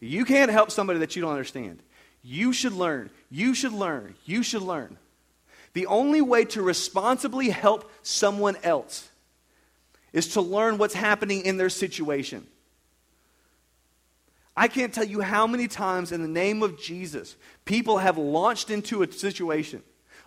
You 0.00 0.24
can't 0.24 0.50
help 0.50 0.72
somebody 0.72 0.98
that 0.98 1.14
you 1.14 1.22
don't 1.22 1.30
understand. 1.30 1.80
You 2.24 2.52
should 2.52 2.72
learn. 2.72 3.10
You 3.30 3.54
should 3.54 3.72
learn. 3.72 4.16
You 4.24 4.42
should 4.42 4.62
learn. 4.62 4.98
The 5.74 5.86
only 5.86 6.20
way 6.20 6.44
to 6.46 6.62
responsibly 6.62 7.50
help 7.50 7.90
someone 8.02 8.56
else 8.64 9.08
is 10.12 10.28
to 10.34 10.40
learn 10.40 10.76
what's 10.76 10.94
happening 10.94 11.42
in 11.42 11.56
their 11.56 11.70
situation. 11.70 12.46
I 14.56 14.68
can't 14.68 14.92
tell 14.92 15.04
you 15.04 15.20
how 15.20 15.46
many 15.46 15.66
times 15.66 16.12
in 16.12 16.20
the 16.22 16.28
name 16.28 16.62
of 16.62 16.80
Jesus 16.80 17.36
people 17.64 17.98
have 17.98 18.18
launched 18.18 18.70
into 18.70 19.02
a 19.02 19.10
situation. 19.10 19.82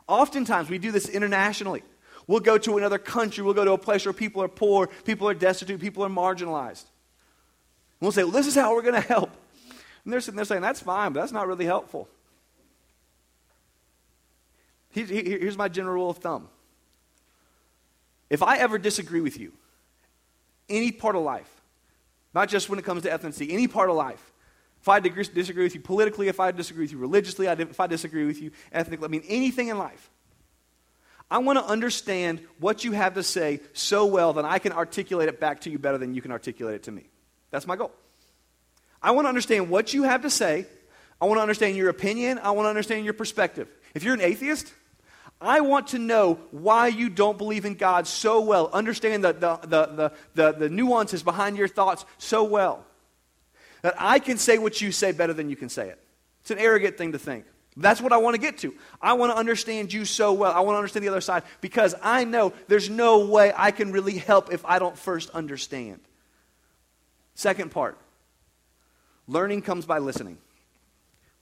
Oftentimes, 0.07 0.69
we 0.69 0.77
do 0.77 0.91
this 0.91 1.09
internationally. 1.09 1.83
We'll 2.27 2.39
go 2.39 2.57
to 2.57 2.77
another 2.77 2.97
country, 2.97 3.43
we'll 3.43 3.53
go 3.53 3.65
to 3.65 3.73
a 3.73 3.77
place 3.77 4.05
where 4.05 4.13
people 4.13 4.41
are 4.41 4.47
poor, 4.47 4.88
people 4.88 5.29
are 5.29 5.33
destitute, 5.33 5.79
people 5.79 6.03
are 6.03 6.09
marginalized. 6.09 6.85
We'll 7.99 8.11
say, 8.11 8.23
well, 8.23 8.31
This 8.31 8.47
is 8.47 8.55
how 8.55 8.73
we're 8.73 8.81
going 8.81 9.01
to 9.01 9.07
help. 9.07 9.31
And 10.03 10.13
they're 10.13 10.21
sitting 10.21 10.35
there 10.35 10.45
saying, 10.45 10.61
That's 10.61 10.81
fine, 10.81 11.13
but 11.13 11.21
that's 11.21 11.31
not 11.31 11.47
really 11.47 11.65
helpful. 11.65 12.07
Here's 14.91 15.57
my 15.57 15.67
general 15.67 15.95
rule 15.95 16.09
of 16.09 16.17
thumb. 16.17 16.47
If 18.29 18.41
I 18.41 18.57
ever 18.57 18.77
disagree 18.77 19.19
with 19.19 19.38
you, 19.38 19.51
any 20.69 20.91
part 20.91 21.15
of 21.15 21.21
life, 21.21 21.54
not 22.36 22.50
just 22.50 22.69
when 22.69 22.78
it 22.78 22.86
comes 22.86 23.02
to 23.04 23.10
ethnicity, 23.10 23.52
any 23.52 23.67
part 23.67 23.89
of 23.89 23.95
life. 23.95 24.34
If 24.82 24.89
I 24.89 25.00
disagree 25.00 25.63
with 25.63 25.74
you 25.74 25.82
politically, 25.82 26.28
if 26.28 26.39
I 26.39 26.52
disagree 26.52 26.84
with 26.84 26.91
you 26.91 27.00
religiously, 27.00 27.48
if 27.48 27.80
I 27.80 27.88
disagree 27.88 28.26
with 28.26 28.39
you 28.39 28.52
ethnically, 28.71 29.06
I 29.06 29.08
mean 29.08 29.24
anything 29.28 29.69
in 29.69 29.80
life. 29.80 30.12
I 31.32 31.39
want 31.39 31.58
to 31.58 31.65
understand 31.65 32.39
what 32.60 32.84
you 32.84 32.91
have 32.91 33.15
to 33.15 33.24
say 33.24 33.62
so 33.74 34.06
well 34.06 34.34
that 34.34 34.45
I 34.45 34.60
can 34.60 34.74
articulate 34.74 35.28
it 35.28 35.39
back 35.39 35.62
to 35.62 35.71
you 35.71 35.80
better 35.80 35.98
than 35.98 36.13
you 36.13 36.21
can 36.21 36.32
articulate 36.32 36.76
it 36.76 36.84
to 36.84 36.91
me. 36.91 37.10
That's 37.50 37.65
my 37.65 37.76
goal. 37.76 37.91
I 39.02 39.10
want 39.12 39.26
to 39.26 39.30
understand 39.30 39.71
what 39.71 39.93
you 39.93 40.04
have 40.04 40.21
to 40.21 40.30
say. 40.30 40.67
I 41.19 41.26
want 41.26 41.39
to 41.39 41.41
understand 41.41 41.78
your 41.78 41.89
opinion. 41.89 42.38
I 42.38 42.52
want 42.52 42.65
to 42.65 42.69
understand 42.69 43.06
your 43.06 43.15
perspective. 43.15 43.67
If 43.95 44.04
you're 44.04 44.13
an 44.13 44.21
atheist, 44.21 44.71
I 45.41 45.62
want 45.62 45.88
to 45.88 46.00
know 46.00 46.39
why 46.52 46.88
you 46.88 47.10
don't 47.10 47.38
believe 47.38 47.65
in 47.65 47.76
God 47.76 48.08
so 48.08 48.41
well. 48.41 48.69
Understand 48.71 49.24
the, 49.24 49.34
the, 49.34 49.58
the, 49.67 50.12
the, 50.34 50.52
the, 50.54 50.69
nuances 50.69 51.24
behind 51.24 51.58
your 51.58 51.67
thoughts 51.67 52.06
so 52.17 52.43
well 52.43 52.86
that 53.82 53.95
I 53.98 54.19
can 54.19 54.38
say 54.38 54.58
what 54.58 54.82
you 54.82 54.91
say 54.91 55.12
better 55.12 55.34
than 55.34 55.50
you 55.50 55.56
can 55.56 55.69
say 55.69 55.89
it. 55.89 56.00
It's 56.41 56.52
an 56.52 56.58
arrogant 56.58 56.98
thing 56.98 57.12
to 57.12 57.19
think. 57.19 57.45
That's 57.78 58.02
what 58.02 58.13
I 58.13 58.17
want 58.17 58.36
to 58.36 58.41
get 58.41 58.60
to. 58.60 58.74
I 59.02 59.13
want 59.13 59.34
to 59.34 59.38
understand 59.38 59.91
you 59.91 60.06
so 60.06 60.32
well. 60.32 60.54
I 60.54 60.62
want 60.62 60.76
to 60.76 60.78
understand 60.78 61.04
the 61.04 61.10
other 61.10 61.19
side 61.19 61.43
because 61.60 61.93
I 62.02 62.24
know 62.24 62.54
there's 62.69 62.89
no 62.89 63.26
way 63.26 63.52
I 63.56 63.71
can 63.71 63.91
really 63.91 64.17
help 64.17 64.54
if 64.54 64.63
I 64.65 64.80
don't 64.80 64.98
first 64.98 65.30
understand. 65.32 66.00
Second 67.34 67.71
part 67.71 67.98
learning 69.28 69.62
comes 69.62 69.86
by 69.86 69.98
listening. 69.98 70.38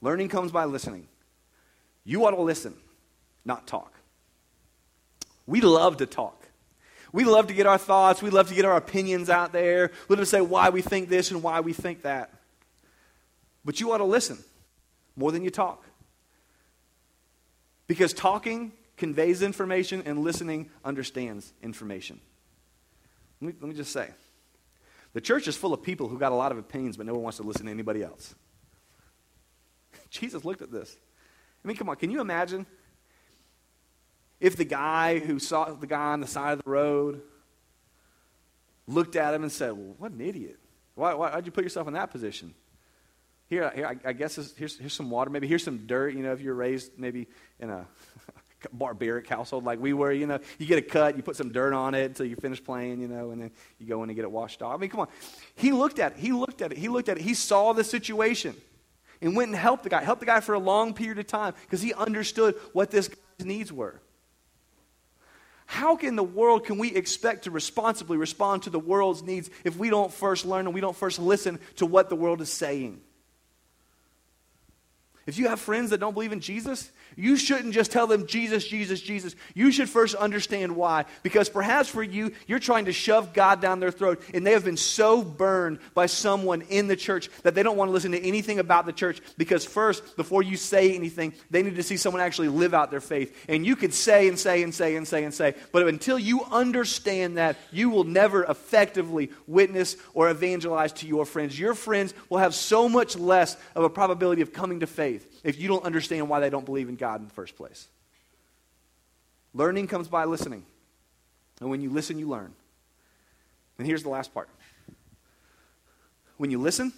Learning 0.02 0.28
comes 0.28 0.52
by 0.52 0.66
listening. 0.66 1.08
You 2.04 2.26
ought 2.26 2.32
to 2.32 2.42
listen 2.42 2.74
not 3.46 3.68
talk. 3.68 3.94
We 5.46 5.62
love 5.62 5.98
to 5.98 6.06
talk. 6.06 6.48
We 7.12 7.26
love 7.26 7.48
to 7.48 7.54
get 7.54 7.68
our 7.68 7.78
thoughts, 7.78 8.22
we 8.24 8.32
love 8.32 8.50
to 8.50 8.56
get 8.56 8.66
our 8.66 8.76
opinions 8.76 9.30
out 9.30 9.54
there. 9.54 9.92
We 10.08 10.16
love 10.16 10.24
to 10.24 10.30
say 10.30 10.42
why 10.42 10.70
we 10.70 10.82
think 10.82 11.10
this 11.10 11.30
and 11.30 11.44
why 11.44 11.60
we 11.60 11.72
think 11.72 12.02
that. 12.04 12.32
But 13.64 13.80
you 13.80 13.92
ought 13.92 14.00
to 14.00 14.04
listen 14.04 14.40
more 15.16 15.32
than 15.32 15.44
you 15.44 15.52
talk. 15.52 15.86
Because 17.86 18.14
talking 18.14 18.72
conveys 18.98 19.42
information 19.42 20.04
and 20.06 20.24
listening 20.24 20.70
understands 20.84 21.54
information. 21.62 22.20
Let 23.42 23.48
me, 23.48 23.54
let 23.62 23.70
me 23.70 23.76
just 23.76 23.92
say 23.92 24.10
the 25.14 25.22
church 25.22 25.48
is 25.48 25.56
full 25.56 25.74
of 25.74 25.84
people 25.84 26.08
who 26.08 26.18
got 26.18 26.32
a 26.32 26.36
lot 26.36 26.52
of 26.52 26.58
opinions, 26.58 26.98
but 26.98 27.06
no 27.06 27.14
one 27.14 27.24
wants 27.24 27.38
to 27.38 27.44
listen 27.44 27.66
to 27.66 27.72
anybody 27.72 28.02
else. 28.02 28.34
Jesus 30.10 30.44
looked 30.44 30.62
at 30.62 30.72
this. 30.72 30.98
I 31.64 31.68
mean, 31.68 31.78
come 31.78 31.90
on, 31.90 31.96
can 31.98 32.10
you 32.10 32.22
imagine 32.22 32.66
if 34.44 34.58
the 34.58 34.66
guy 34.66 35.20
who 35.20 35.40
saw 35.40 35.72
the 35.74 35.88
guy 35.88 36.12
on 36.12 36.20
the 36.20 36.28
side 36.28 36.52
of 36.52 36.66
the 36.66 36.70
road 36.70 37.22
looked 38.88 39.16
at 39.16 39.34
him 39.34 39.42
and 39.42 39.52
said, 39.52 39.72
Well, 39.72 39.96
what 39.98 40.12
an 40.12 40.20
idiot. 40.20 40.60
Why, 40.96 41.14
why, 41.14 41.34
would 41.34 41.46
you 41.46 41.52
put 41.54 41.64
yourself 41.64 41.88
in 41.88 41.94
that 41.94 42.12
position? 42.12 42.54
Here, 43.48 43.72
here 43.74 43.88
I, 43.88 44.10
I 44.10 44.12
guess 44.12 44.36
here's, 44.58 44.78
here's 44.78 44.94
some 44.94 45.10
water. 45.10 45.30
Maybe 45.30 45.48
here's 45.48 45.64
some 45.64 45.88
dirt. 45.88 46.14
You 46.14 46.24
know, 46.24 46.34
if 46.34 46.42
you're 46.42 46.56
raised 46.56 47.00
maybe 47.00 47.28
in 47.62 47.70
a 47.70 47.88
barbaric 48.74 49.30
household 49.30 49.64
like 49.64 49.80
we 49.80 49.94
were, 49.94 50.12
you 50.12 50.28
know, 50.28 50.40
you 50.60 50.66
get 50.66 50.78
a 50.78 50.82
cut, 50.82 51.16
you 51.16 51.24
put 51.24 51.38
some 51.38 51.54
dirt 51.54 51.72
on 51.72 51.96
it 51.96 52.04
until 52.04 52.26
you 52.26 52.36
finish 52.36 52.62
playing, 52.62 53.00
you 53.00 53.08
know, 53.08 53.32
and 53.32 53.42
then 53.42 53.52
you 53.80 53.88
go 53.88 54.04
in 54.04 54.10
and 54.10 54.16
get 54.16 54.24
it 54.24 54.32
washed 54.32 54.62
off. 54.62 54.76
I 54.76 54.78
mean, 54.78 54.90
come 54.90 55.00
on. 55.00 55.08
He 55.56 55.72
looked 55.72 56.00
at 56.00 56.14
it. 56.14 56.18
He 56.18 56.34
looked 56.34 56.62
at 56.62 56.74
it. 56.74 56.78
He 56.78 56.90
looked 56.90 57.08
at 57.08 57.18
it. 57.18 57.24
He 57.24 57.34
saw 57.34 57.72
the 57.72 57.86
situation 57.86 58.58
and 59.22 59.38
went 59.38 59.52
and 59.52 59.58
helped 59.58 59.84
the 59.84 59.90
guy. 59.90 60.04
Helped 60.04 60.20
the 60.20 60.26
guy 60.26 60.42
for 60.42 60.54
a 60.54 60.60
long 60.60 60.94
period 60.94 61.18
of 61.18 61.28
time 61.28 61.54
because 61.62 61.82
he 61.82 61.94
understood 61.94 62.56
what 62.74 62.92
this 62.92 63.08
guy's 63.08 63.46
needs 63.46 63.72
were. 63.72 64.02
How 65.66 65.96
in 65.98 66.16
the 66.16 66.24
world 66.24 66.66
can 66.66 66.78
we 66.78 66.94
expect 66.94 67.46
to 67.46 67.52
responsibly 67.52 68.18
respond 68.18 68.64
to 68.64 68.70
the 68.70 68.80
world's 68.80 69.24
needs 69.24 69.50
if 69.64 69.78
we 69.78 69.90
don't 69.90 70.14
first 70.14 70.46
learn 70.46 70.66
and 70.66 70.76
we 70.76 70.82
don't 70.82 70.96
first 70.96 71.20
listen 71.20 71.60
to 71.78 71.86
what 71.86 72.10
the 72.10 72.16
world 72.16 72.42
is 72.42 72.52
saying? 72.52 73.02
If 75.26 75.38
you 75.38 75.48
have 75.48 75.60
friends 75.60 75.92
that 75.92 76.00
don't 76.00 76.14
believe 76.14 76.34
in 76.34 76.42
Jesus, 76.42 76.92
you 77.16 77.36
shouldn't 77.38 77.74
just 77.74 77.92
tell 77.92 78.08
them 78.08 78.28
Jesus, 78.28 78.68
Jesus, 78.68 79.02
Jesus. 79.02 79.36
You 79.54 79.72
should 79.72 79.90
first 79.90 80.16
understand 80.16 80.76
why. 80.76 81.06
Because 81.22 81.50
perhaps 81.50 81.90
for 81.90 82.04
you, 82.04 82.32
you're 82.48 82.60
trying 82.60 82.86
to 82.86 82.94
shove 82.94 83.34
God 83.34 83.62
down 83.62 83.80
their 83.80 83.92
throat, 83.92 84.22
and 84.34 84.46
they 84.46 84.52
have 84.52 84.66
been 84.66 84.78
so 84.78 85.24
burned 85.24 85.80
by 85.94 86.06
someone 86.06 86.62
in 86.64 86.88
the 86.88 86.96
church 86.96 87.30
that 87.44 87.56
they 87.56 87.64
don't 87.64 87.78
want 87.78 87.90
to 87.90 87.94
listen 87.94 88.12
to 88.12 88.24
anything 88.24 88.60
about 88.60 88.86
the 88.86 88.94
church. 88.94 89.22
Because 89.38 89.66
first, 89.66 90.16
before 90.16 90.44
you 90.44 90.58
say 90.58 90.96
anything, 90.96 91.34
they 91.50 91.64
need 91.64 91.76
to 91.76 91.84
see 91.84 91.98
someone 91.98 92.22
actually 92.22 92.50
live 92.50 92.74
out 92.74 92.92
their 92.92 93.02
faith. 93.02 93.46
And 93.48 93.66
you 93.66 93.76
could 93.76 93.94
say 93.94 94.28
and 94.28 94.38
say 94.38 94.64
and 94.64 94.74
say 94.74 94.96
and 94.96 95.08
say 95.08 95.24
and 95.24 95.34
say, 95.34 95.56
but 95.72 95.88
until 95.88 96.18
you 96.20 96.44
understand 96.52 97.38
that, 97.38 97.58
you 97.72 97.90
will 97.90 98.04
never 98.04 98.44
effectively 98.44 99.32
witness 99.48 99.98
or 100.14 100.30
evangelize 100.30 100.94
to 100.94 101.08
your 101.08 101.26
friends. 101.26 101.60
Your 101.60 101.74
friends 101.74 102.14
will 102.30 102.40
have 102.40 102.56
so 102.56 102.88
much 102.90 103.16
less 103.16 103.58
of 103.76 103.84
a 103.84 103.90
probability 103.90 104.42
of 104.42 104.54
coming 104.54 104.80
to 104.82 104.88
faith 104.88 105.33
if 105.44 105.60
you 105.60 105.68
don't 105.68 105.84
understand 105.84 106.30
why 106.30 106.40
they 106.40 106.50
don't 106.50 106.66
believe 106.66 106.90
in 106.90 106.96
God 106.96 107.20
in 107.20 107.28
the 107.28 107.34
first 107.34 107.56
place. 107.56 107.88
Learning 109.54 109.88
comes 109.88 110.08
by 110.08 110.26
listening. 110.26 110.66
And 111.60 111.70
when 111.70 111.82
you 111.82 111.90
listen, 111.90 112.18
you 112.18 112.28
learn. 112.28 112.54
And 113.78 113.88
here's 113.88 114.04
the 114.04 114.10
last 114.10 114.34
part 114.34 114.50
when 116.38 116.52
you 116.52 116.60
listen 116.60 116.94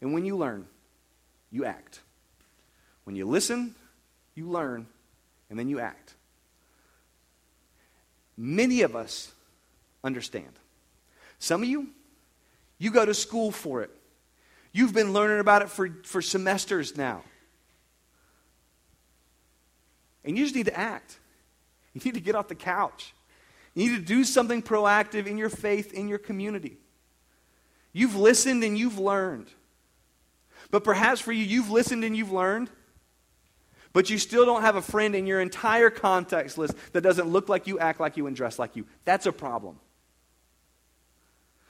and 0.00 0.12
when 0.12 0.24
you 0.24 0.36
learn, 0.36 0.66
you 1.50 1.64
act. 1.64 2.00
When 3.04 3.16
you 3.16 3.26
listen, 3.26 3.74
you 4.34 4.48
learn, 4.48 4.86
and 5.50 5.58
then 5.58 5.68
you 5.68 5.80
act. 5.80 6.14
Many 8.36 8.82
of 8.82 8.96
us 8.96 9.32
understand. 10.02 10.52
Some 11.38 11.62
of 11.62 11.68
you, 11.68 11.88
you 12.78 12.90
go 12.90 13.04
to 13.04 13.14
school 13.14 13.50
for 13.50 13.82
it. 13.82 13.90
You've 14.72 14.94
been 14.94 15.12
learning 15.12 15.40
about 15.40 15.62
it 15.62 15.68
for, 15.68 15.90
for 16.04 16.22
semesters 16.22 16.96
now. 16.96 17.22
And 20.24 20.36
you 20.36 20.44
just 20.44 20.54
need 20.54 20.66
to 20.66 20.78
act. 20.78 21.18
You 21.94 22.00
need 22.04 22.14
to 22.14 22.20
get 22.20 22.34
off 22.34 22.48
the 22.48 22.54
couch. 22.54 23.14
You 23.74 23.90
need 23.90 23.96
to 23.96 24.04
do 24.04 24.24
something 24.24 24.62
proactive 24.62 25.26
in 25.26 25.38
your 25.38 25.48
faith, 25.48 25.92
in 25.92 26.08
your 26.08 26.18
community. 26.18 26.78
You've 27.92 28.16
listened 28.16 28.64
and 28.64 28.76
you've 28.76 28.98
learned. 28.98 29.48
But 30.70 30.84
perhaps 30.84 31.20
for 31.20 31.32
you, 31.32 31.44
you've 31.44 31.70
listened 31.70 32.04
and 32.04 32.16
you've 32.16 32.32
learned, 32.32 32.70
but 33.92 34.08
you 34.08 34.16
still 34.16 34.46
don't 34.46 34.62
have 34.62 34.76
a 34.76 34.82
friend 34.82 35.14
in 35.14 35.26
your 35.26 35.40
entire 35.40 35.90
context 35.90 36.56
list 36.56 36.74
that 36.92 37.02
doesn't 37.02 37.28
look 37.28 37.48
like 37.48 37.66
you, 37.66 37.78
act 37.78 38.00
like 38.00 38.16
you, 38.16 38.26
and 38.26 38.34
dress 38.34 38.58
like 38.58 38.74
you. 38.74 38.86
That's 39.04 39.26
a 39.26 39.32
problem. 39.32 39.78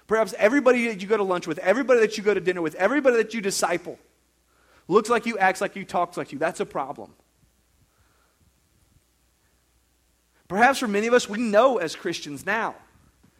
Perhaps 0.06 0.34
everybody 0.38 0.88
that 0.88 1.00
you 1.00 1.08
go 1.08 1.16
to 1.16 1.22
lunch 1.22 1.46
with, 1.46 1.58
everybody 1.58 2.00
that 2.00 2.16
you 2.16 2.22
go 2.22 2.34
to 2.34 2.40
dinner 2.40 2.62
with, 2.62 2.74
everybody 2.76 3.16
that 3.16 3.34
you 3.34 3.40
disciple 3.40 3.98
looks 4.86 5.08
like 5.08 5.26
you, 5.26 5.38
acts 5.38 5.60
like 5.60 5.74
you, 5.74 5.84
talks 5.84 6.16
like 6.16 6.32
you. 6.32 6.38
That's 6.38 6.60
a 6.60 6.66
problem. 6.66 7.12
Perhaps 10.52 10.80
for 10.80 10.86
many 10.86 11.06
of 11.06 11.14
us, 11.14 11.26
we 11.26 11.38
know 11.38 11.78
as 11.78 11.96
Christians 11.96 12.44
now 12.44 12.74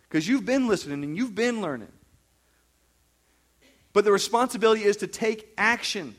because 0.09 0.27
you've 0.27 0.46
been 0.46 0.66
listening 0.66 1.05
and 1.05 1.14
you've 1.14 1.35
been 1.35 1.61
learning. 1.61 1.92
But 3.92 4.07
the 4.07 4.12
responsibility 4.12 4.85
is 4.85 4.96
to 4.96 5.07
take 5.07 5.53
action, 5.59 6.14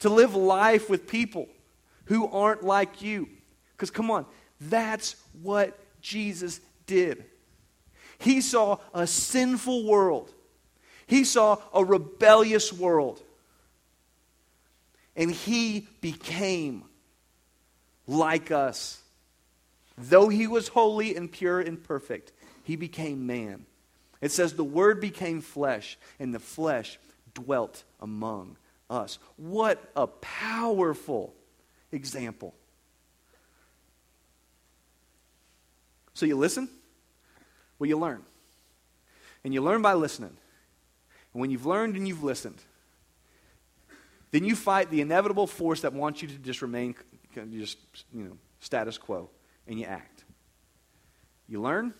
to 0.00 0.08
live 0.08 0.34
life 0.34 0.90
with 0.90 1.06
people 1.06 1.48
who 2.06 2.26
aren't 2.26 2.64
like 2.64 3.00
you. 3.00 3.28
Because 3.70 3.92
come 3.92 4.10
on, 4.10 4.26
that's 4.60 5.14
what 5.42 5.78
Jesus 6.00 6.60
did. 6.86 7.24
He 8.18 8.40
saw 8.40 8.78
a 8.92 9.06
sinful 9.06 9.84
world, 9.84 10.34
he 11.06 11.22
saw 11.22 11.58
a 11.72 11.84
rebellious 11.84 12.72
world, 12.72 13.22
and 15.14 15.30
he 15.30 15.86
became 16.00 16.82
like 18.10 18.50
us. 18.50 19.02
Though 19.96 20.28
he 20.28 20.46
was 20.46 20.68
holy 20.68 21.14
and 21.14 21.30
pure 21.30 21.60
and 21.60 21.82
perfect, 21.82 22.32
he 22.64 22.76
became 22.76 23.26
man. 23.26 23.66
It 24.20 24.32
says, 24.32 24.54
The 24.54 24.64
Word 24.64 25.00
became 25.00 25.40
flesh, 25.40 25.98
and 26.18 26.34
the 26.34 26.38
flesh 26.38 26.98
dwelt 27.34 27.84
among 28.00 28.56
us. 28.88 29.18
What 29.36 29.82
a 29.94 30.06
powerful 30.06 31.34
example. 31.92 32.54
So 36.14 36.26
you 36.26 36.36
listen, 36.36 36.68
well, 37.78 37.88
you 37.88 37.98
learn. 37.98 38.22
And 39.42 39.54
you 39.54 39.62
learn 39.62 39.80
by 39.80 39.94
listening. 39.94 40.36
And 41.32 41.40
when 41.40 41.50
you've 41.50 41.64
learned 41.64 41.96
and 41.96 42.06
you've 42.06 42.22
listened, 42.22 42.58
then 44.32 44.44
you 44.44 44.54
fight 44.54 44.90
the 44.90 45.00
inevitable 45.00 45.46
force 45.46 45.80
that 45.80 45.92
wants 45.92 46.20
you 46.20 46.28
to 46.28 46.34
just 46.34 46.62
remain 46.62 46.94
just, 47.34 47.78
you 48.12 48.24
know, 48.24 48.36
status 48.60 48.98
quo, 48.98 49.30
and 49.66 49.78
you 49.78 49.86
act. 49.86 50.24
You 51.48 51.60
learn, 51.60 51.94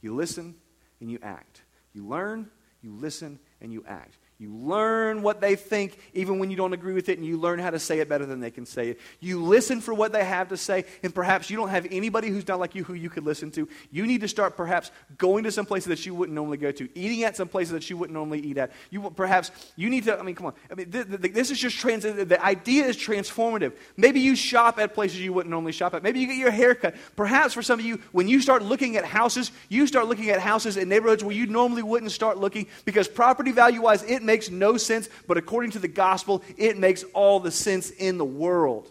you 0.00 0.14
listen, 0.14 0.54
and 1.00 1.10
you 1.10 1.18
act. 1.22 1.62
You 1.92 2.06
learn, 2.06 2.50
you 2.82 2.92
listen, 2.94 3.38
and 3.60 3.72
you 3.72 3.84
act. 3.88 4.18
You 4.38 4.52
learn 4.52 5.22
what 5.22 5.40
they 5.40 5.54
think 5.54 5.96
even 6.12 6.40
when 6.40 6.50
you 6.50 6.56
don't 6.56 6.72
agree 6.72 6.92
with 6.92 7.08
it, 7.08 7.18
and 7.18 7.26
you 7.26 7.38
learn 7.38 7.60
how 7.60 7.70
to 7.70 7.78
say 7.78 8.00
it 8.00 8.08
better 8.08 8.26
than 8.26 8.40
they 8.40 8.50
can 8.50 8.66
say 8.66 8.88
it. 8.88 9.00
You 9.20 9.42
listen 9.42 9.80
for 9.80 9.94
what 9.94 10.12
they 10.12 10.24
have 10.24 10.48
to 10.48 10.56
say, 10.56 10.86
and 11.04 11.14
perhaps 11.14 11.50
you 11.50 11.56
don't 11.56 11.68
have 11.68 11.86
anybody 11.90 12.28
who's 12.28 12.46
not 12.48 12.58
like 12.58 12.74
you 12.74 12.82
who 12.82 12.94
you 12.94 13.08
could 13.08 13.24
listen 13.24 13.52
to. 13.52 13.68
You 13.92 14.06
need 14.06 14.22
to 14.22 14.28
start 14.28 14.56
perhaps 14.56 14.90
going 15.18 15.44
to 15.44 15.52
some 15.52 15.66
places 15.66 15.88
that 15.88 16.04
you 16.04 16.16
wouldn't 16.16 16.34
normally 16.34 16.56
go 16.56 16.72
to, 16.72 16.88
eating 16.98 17.22
at 17.22 17.36
some 17.36 17.46
places 17.46 17.72
that 17.72 17.88
you 17.88 17.96
wouldn't 17.96 18.14
normally 18.14 18.40
eat 18.40 18.58
at. 18.58 18.72
You 18.90 19.08
perhaps 19.10 19.52
you 19.76 19.88
need 19.88 20.04
to. 20.04 20.18
I 20.18 20.22
mean, 20.22 20.34
come 20.34 20.46
on. 20.46 20.54
I 20.70 20.74
mean, 20.74 20.90
th- 20.90 21.06
th- 21.06 21.32
this 21.32 21.52
is 21.52 21.60
just 21.60 21.78
trans. 21.78 22.02
The 22.02 22.44
idea 22.44 22.86
is 22.86 22.96
transformative. 22.96 23.74
Maybe 23.96 24.18
you 24.18 24.34
shop 24.34 24.80
at 24.80 24.94
places 24.94 25.20
you 25.20 25.32
wouldn't 25.32 25.50
normally 25.50 25.72
shop 25.72 25.94
at. 25.94 26.02
Maybe 26.02 26.18
you 26.18 26.26
get 26.26 26.36
your 26.36 26.50
hair 26.50 26.74
cut. 26.74 26.96
Perhaps 27.14 27.54
for 27.54 27.62
some 27.62 27.78
of 27.78 27.84
you, 27.84 28.00
when 28.10 28.26
you 28.26 28.40
start 28.40 28.64
looking 28.64 28.96
at 28.96 29.04
houses, 29.04 29.52
you 29.68 29.86
start 29.86 30.08
looking 30.08 30.30
at 30.30 30.40
houses 30.40 30.76
in 30.76 30.88
neighborhoods 30.88 31.22
where 31.22 31.36
you 31.36 31.46
normally 31.46 31.82
wouldn't 31.82 32.10
start 32.10 32.38
looking 32.38 32.66
because 32.84 33.06
property 33.06 33.52
value 33.52 33.82
wise, 33.82 34.02
it 34.02 34.23
makes 34.24 34.50
no 34.50 34.76
sense, 34.76 35.08
but 35.26 35.36
according 35.36 35.72
to 35.72 35.78
the 35.78 35.88
gospel, 35.88 36.42
it 36.56 36.78
makes 36.78 37.04
all 37.12 37.40
the 37.40 37.50
sense 37.50 37.90
in 37.90 38.18
the 38.18 38.24
world. 38.24 38.90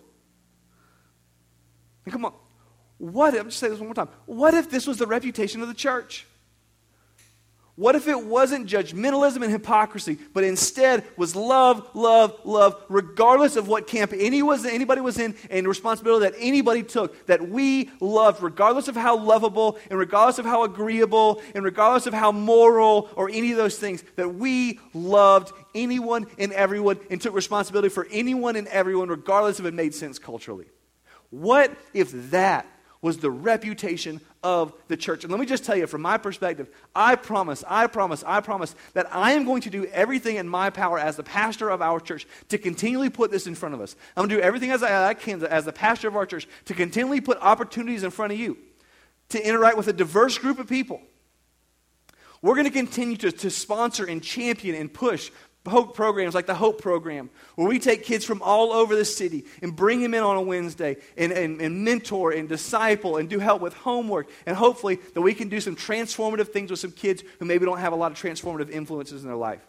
And 2.06 2.12
come 2.12 2.26
on. 2.26 2.34
What 2.98 3.34
if, 3.34 3.42
I'm 3.42 3.48
just 3.48 3.60
say 3.60 3.70
this 3.70 3.80
one 3.80 3.88
more 3.88 3.96
time. 3.96 4.10
What 4.26 4.54
if 4.54 4.70
this 4.70 4.88
was 4.88 4.98
the 4.98 5.08
reputation 5.08 5.62
of 5.62 5.68
the 5.68 5.74
church? 5.74 6.26
What 7.76 7.96
if 7.96 8.08
it 8.08 8.24
wasn't 8.24 8.70
judgmentalism 8.70 9.42
and 9.42 9.52
hypocrisy, 9.52 10.20
but 10.32 10.44
instead 10.44 11.04
was 11.18 11.36
love, 11.36 11.90
love, 11.96 12.40
love, 12.44 12.80
regardless 12.88 13.56
of 13.56 13.68
what 13.68 13.88
camp 13.88 14.14
anybody 14.14 15.02
was 15.02 15.18
in 15.18 15.36
and 15.50 15.68
responsibility 15.68 16.30
that 16.30 16.38
anybody 16.38 16.84
took, 16.84 17.26
that 17.26 17.50
we 17.50 17.90
loved, 18.00 18.44
regardless 18.44 18.90
of 18.90 18.96
how 18.96 19.18
lovable 19.18 19.80
and 19.90 19.98
regardless 19.98 20.38
of 20.38 20.46
how 20.46 20.64
agreeable 20.64 21.42
and 21.56 21.66
regardless 21.66 22.06
of 22.06 22.14
how 22.14 22.32
moral 22.32 23.10
or 23.16 23.28
any 23.30 23.50
of 23.50 23.58
those 23.58 23.80
things, 23.80 24.04
that 24.18 24.36
we 24.36 24.80
loved 24.94 25.52
anyone 25.74 26.28
and 26.38 26.54
everyone 26.54 27.00
and 27.10 27.20
took 27.20 27.34
responsibility 27.34 27.90
for 27.90 28.08
anyone 28.12 28.56
and 28.56 28.68
everyone, 28.68 29.10
regardless 29.10 29.60
if 29.60 29.66
it 29.66 29.74
made 29.74 29.96
sense 29.96 30.20
culturally. 30.20 30.66
What 31.32 31.76
if 31.96 32.30
that 32.30 32.68
was 33.04 33.18
the 33.18 33.30
reputation 33.30 34.22
of 34.44 34.74
the 34.88 34.96
church. 34.96 35.26
And 35.26 35.32
let 35.32 35.40
me 35.40 35.46
just 35.46 35.66
tell 35.66 35.76
you, 35.76 35.86
from 35.88 36.02
my 36.02 36.18
perspective, 36.18 36.70
I 36.96 37.16
promise, 37.16 37.62
I 37.68 37.88
promise, 37.88 38.24
I 38.26 38.40
promise 38.40 38.74
that 38.94 39.14
I 39.14 39.34
am 39.34 39.44
going 39.44 39.62
to 39.64 39.70
do 39.70 39.86
everything 39.88 40.38
in 40.38 40.48
my 40.48 40.70
power 40.70 40.98
as 40.98 41.18
the 41.18 41.24
pastor 41.24 41.70
of 41.70 41.82
our 41.82 42.00
church 42.00 42.26
to 42.48 42.58
continually 42.58 43.10
put 43.10 43.30
this 43.30 43.46
in 43.46 43.56
front 43.56 43.76
of 43.76 43.82
us. 43.82 43.98
I'm 44.16 44.22
going 44.22 44.30
to 44.30 44.36
do 44.38 44.42
everything 44.42 44.72
as 44.72 44.82
I 44.82 45.14
can 45.16 45.44
as 45.44 45.66
the 45.66 45.74
pastor 45.74 46.08
of 46.08 46.16
our 46.16 46.26
church 46.26 46.48
to 46.66 46.74
continually 46.74 47.20
put 47.20 47.38
opportunities 47.42 48.04
in 48.04 48.10
front 48.10 48.32
of 48.32 48.40
you 48.40 48.58
to 49.30 49.46
interact 49.46 49.76
with 49.76 49.90
a 49.90 49.94
diverse 49.94 50.38
group 50.38 50.58
of 50.58 50.68
people. 50.68 51.02
We're 52.42 52.56
going 52.56 52.66
to 52.66 52.72
continue 52.72 53.18
to, 53.18 53.34
to 53.34 53.50
sponsor 53.50 54.06
and 54.06 54.24
champion 54.24 54.76
and 54.76 54.94
push 54.94 55.30
hope 55.66 55.96
programs 55.96 56.36
like 56.36 56.46
the 56.46 56.56
Hope 56.56 56.82
Program, 56.82 57.30
where 57.56 57.68
we 57.68 57.80
take 57.80 58.04
kids 58.04 58.26
from 58.26 58.42
all 58.42 58.74
over 58.74 58.96
the 58.96 59.06
city 59.06 59.46
and 59.62 59.76
bring 59.76 60.02
them 60.02 60.14
in 60.14 60.22
on 60.22 60.36
a 60.36 60.42
Wednesday 60.42 60.98
and, 61.18 61.32
and, 61.32 61.62
and, 61.62 61.86
mentor 61.86 62.32
and 62.32 62.50
disciple 62.50 63.18
and 63.18 63.30
do 63.30 63.40
help 63.40 63.62
with 63.62 63.74
homework. 63.74 64.30
And 64.46 64.58
hopefully 64.58 65.00
that 65.14 65.22
we 65.22 65.34
can 65.34 65.48
do 65.48 65.62
some 65.62 65.76
transformative 65.76 66.50
things 66.50 66.70
with 66.70 66.80
some 66.80 66.92
kids 66.92 67.24
who 67.40 67.46
maybe 67.46 67.66
don't 67.66 67.80
have 67.80 67.94
a 67.94 67.96
lot 67.96 68.12
of 68.12 68.18
transformative 68.18 68.70
influences 68.70 69.24
in 69.24 69.28
their 69.28 69.38
life. 69.38 69.62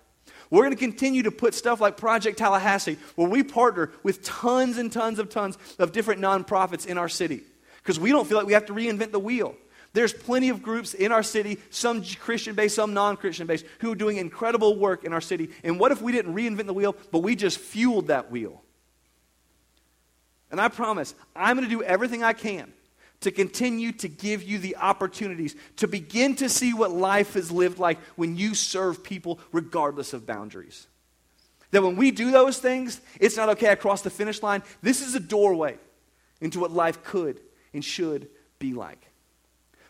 We're 0.50 0.62
going 0.62 0.72
to 0.72 0.76
continue 0.76 1.22
to 1.24 1.30
put 1.30 1.54
stuff 1.54 1.80
like 1.80 1.96
Project 1.96 2.38
Tallahassee, 2.38 2.98
where 3.14 3.28
we 3.28 3.42
partner 3.42 3.92
with 4.02 4.22
tons 4.22 4.78
and 4.78 4.90
tons 4.90 5.18
of 5.18 5.28
tons 5.28 5.59
of 5.78 5.92
different 5.92 6.20
nonprofits 6.20 6.87
in 6.87 6.98
our 6.98 7.09
city. 7.09 7.40
Because 7.78 8.00
we 8.00 8.11
don't 8.11 8.26
feel 8.26 8.38
like 8.38 8.46
we 8.46 8.52
have 8.54 8.66
to 8.66 8.72
reinvent 8.72 9.12
the 9.12 9.18
wheel. 9.18 9.54
There's 9.94 10.12
plenty 10.12 10.48
of 10.48 10.61
groups 10.61 10.92
in 10.92 11.12
our 11.12 11.22
city, 11.22 11.59
some 11.70 12.04
Christian 12.04 12.57
based, 12.57 12.74
some 12.74 12.94
non 12.94 13.16
Christian 13.16 13.46
based, 13.46 13.64
who 13.78 13.92
are 13.92 13.96
doing 13.96 14.18
incredible 14.18 14.76
work 14.76 15.04
in 15.04 15.12
our 15.12 15.20
city. 15.20 15.50
And 15.62 15.80
what 15.80 15.92
if 15.92 16.02
we 16.02 16.12
didn't 16.12 16.35
reinvent 16.35 16.66
the 16.66 16.74
wheel, 16.74 16.96
but 17.12 17.20
we 17.20 17.37
just 17.37 17.59
fueled 17.59 18.09
that 18.09 18.30
wheel? 18.30 18.61
And 20.50 20.61
I 20.61 20.68
promise, 20.68 21.14
I'm 21.35 21.57
going 21.57 21.68
to 21.68 21.74
do 21.74 21.83
everything 21.83 22.22
I 22.24 22.33
can 22.33 22.72
to 23.20 23.30
continue 23.30 23.92
to 23.92 24.09
give 24.09 24.42
you 24.42 24.59
the 24.59 24.76
opportunities 24.76 25.54
to 25.76 25.87
begin 25.87 26.35
to 26.37 26.48
see 26.48 26.74
what 26.74 26.90
life 26.90 27.37
is 27.37 27.50
lived 27.50 27.78
like 27.78 27.98
when 28.16 28.37
you 28.37 28.54
serve 28.54 29.02
people 29.04 29.38
regardless 29.52 30.12
of 30.12 30.26
boundaries. 30.26 30.88
That 31.70 31.83
when 31.83 31.96
we 31.96 32.11
do 32.11 32.33
those 32.33 32.59
things, 32.59 33.00
it's 33.20 33.37
not 33.37 33.48
okay, 33.50 33.70
I 33.70 33.74
the 33.76 34.11
finish 34.11 34.42
line. 34.42 34.62
This 34.83 35.00
is 35.00 35.14
a 35.14 35.20
doorway 35.20 35.78
into 36.40 36.59
what 36.59 36.72
life 36.72 37.02
could 37.04 37.40
and 37.72 37.85
should 37.85 38.28
be 38.59 38.74
like. 38.74 39.00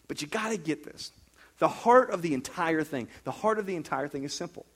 But 0.08 0.22
you 0.22 0.28
got 0.28 0.50
to 0.50 0.56
get 0.56 0.84
this. 0.84 1.10
The 1.58 1.68
heart 1.68 2.10
of 2.10 2.22
the 2.22 2.34
entire 2.34 2.82
thing, 2.82 3.08
the 3.24 3.30
heart 3.30 3.58
of 3.58 3.66
the 3.66 3.76
entire 3.76 4.08
thing 4.08 4.24
is 4.24 4.34
simple. 4.34 4.66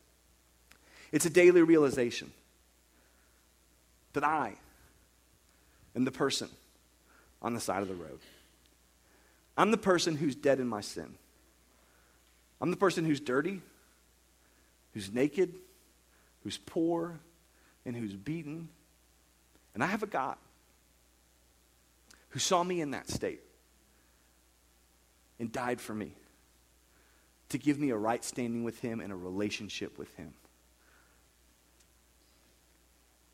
It's 1.10 1.26
a 1.26 1.30
daily 1.30 1.62
realization 1.62 2.32
that 4.12 4.24
I 4.24 4.54
am 5.96 6.04
the 6.04 6.10
person 6.12 6.48
on 7.42 7.54
the 7.54 7.60
side 7.60 7.82
of 7.82 7.88
the 7.88 7.94
road. 7.94 8.20
I'm 9.56 9.70
the 9.70 9.76
person 9.76 10.16
who's 10.16 10.34
dead 10.34 10.60
in 10.60 10.68
my 10.68 10.80
sin. 10.80 11.14
I'm 12.60 12.70
the 12.70 12.76
person 12.76 13.04
who's 13.04 13.20
dirty, 13.20 13.60
who's 14.94 15.12
naked, 15.12 15.54
who's 16.42 16.58
poor, 16.58 17.18
and 17.84 17.96
who's 17.96 18.14
beaten. 18.14 18.68
And 19.74 19.82
I 19.82 19.86
have 19.86 20.02
a 20.02 20.06
God 20.06 20.36
who 22.30 22.38
saw 22.38 22.62
me 22.62 22.80
in 22.80 22.92
that 22.92 23.08
state 23.08 23.40
and 25.38 25.52
died 25.52 25.80
for 25.80 25.94
me 25.94 26.12
to 27.48 27.58
give 27.58 27.78
me 27.78 27.90
a 27.90 27.96
right 27.96 28.24
standing 28.24 28.64
with 28.64 28.80
Him 28.80 29.00
and 29.00 29.12
a 29.12 29.16
relationship 29.16 29.98
with 29.98 30.14
Him. 30.16 30.34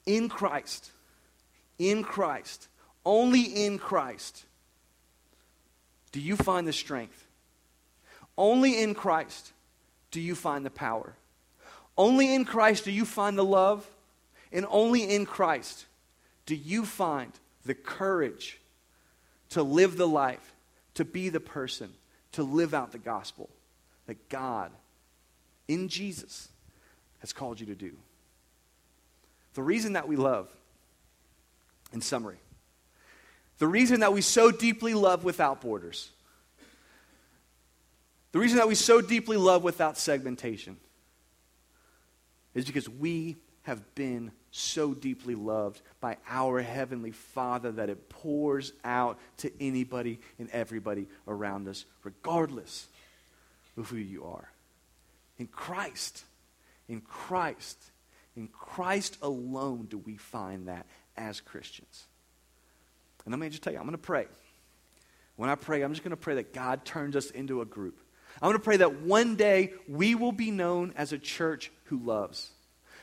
In 0.06 0.28
Christ, 0.28 0.92
in 1.78 2.04
Christ, 2.04 2.68
only 3.04 3.42
in 3.42 3.78
Christ 3.78 4.44
do 6.12 6.20
you 6.20 6.36
find 6.36 6.66
the 6.66 6.72
strength. 6.72 7.26
Only 8.38 8.80
in 8.80 8.94
Christ 8.94 9.52
do 10.10 10.20
you 10.20 10.34
find 10.34 10.64
the 10.64 10.70
power. 10.70 11.14
Only 11.96 12.34
in 12.34 12.44
Christ 12.44 12.84
do 12.84 12.92
you 12.92 13.04
find 13.04 13.36
the 13.36 13.44
love. 13.44 13.88
And 14.52 14.66
only 14.70 15.12
in 15.12 15.26
Christ 15.26 15.86
do 16.46 16.54
you 16.54 16.84
find 16.84 17.32
the 17.66 17.74
courage 17.74 18.60
to 19.50 19.62
live 19.62 19.96
the 19.96 20.06
life 20.06 20.53
to 20.94 21.04
be 21.04 21.28
the 21.28 21.40
person, 21.40 21.92
to 22.32 22.42
live 22.42 22.74
out 22.74 22.92
the 22.92 22.98
gospel 22.98 23.48
that 24.06 24.28
God, 24.28 24.70
in 25.68 25.88
Jesus, 25.88 26.48
has 27.20 27.32
called 27.32 27.60
you 27.60 27.66
to 27.66 27.74
do. 27.74 27.92
The 29.54 29.62
reason 29.62 29.94
that 29.94 30.08
we 30.08 30.16
love, 30.16 30.48
in 31.92 32.00
summary, 32.00 32.38
the 33.58 33.66
reason 33.66 34.00
that 34.00 34.12
we 34.12 34.20
so 34.20 34.50
deeply 34.50 34.94
love 34.94 35.24
without 35.24 35.60
borders, 35.60 36.10
the 38.32 38.40
reason 38.40 38.58
that 38.58 38.68
we 38.68 38.74
so 38.74 39.00
deeply 39.00 39.36
love 39.36 39.62
without 39.62 39.96
segmentation, 39.96 40.76
is 42.52 42.64
because 42.64 42.88
we 42.88 43.36
have 43.64 43.94
been 43.94 44.30
so 44.50 44.94
deeply 44.94 45.34
loved 45.34 45.80
by 46.00 46.16
our 46.28 46.62
Heavenly 46.62 47.10
Father 47.10 47.72
that 47.72 47.90
it 47.90 48.08
pours 48.08 48.72
out 48.84 49.18
to 49.38 49.50
anybody 49.60 50.20
and 50.38 50.48
everybody 50.50 51.08
around 51.26 51.66
us, 51.66 51.84
regardless 52.04 52.86
of 53.76 53.90
who 53.90 53.96
you 53.96 54.24
are. 54.24 54.48
In 55.38 55.48
Christ, 55.48 56.24
in 56.88 57.00
Christ, 57.00 57.78
in 58.36 58.48
Christ 58.48 59.18
alone 59.22 59.86
do 59.90 59.98
we 59.98 60.16
find 60.16 60.68
that 60.68 60.86
as 61.16 61.40
Christians. 61.40 62.04
And 63.24 63.32
let 63.32 63.40
me 63.40 63.48
just 63.48 63.62
tell 63.62 63.72
you, 63.72 63.78
I'm 63.78 63.86
going 63.86 63.92
to 63.92 63.98
pray. 63.98 64.26
When 65.36 65.50
I 65.50 65.54
pray, 65.54 65.82
I'm 65.82 65.92
just 65.92 66.04
going 66.04 66.10
to 66.10 66.16
pray 66.16 66.36
that 66.36 66.52
God 66.52 66.84
turns 66.84 67.16
us 67.16 67.30
into 67.30 67.60
a 67.60 67.64
group. 67.64 67.98
I'm 68.42 68.48
going 68.48 68.58
to 68.58 68.64
pray 68.64 68.76
that 68.78 69.00
one 69.00 69.36
day 69.36 69.72
we 69.88 70.14
will 70.14 70.32
be 70.32 70.50
known 70.50 70.92
as 70.96 71.12
a 71.12 71.18
church 71.18 71.72
who 71.84 71.98
loves. 71.98 72.50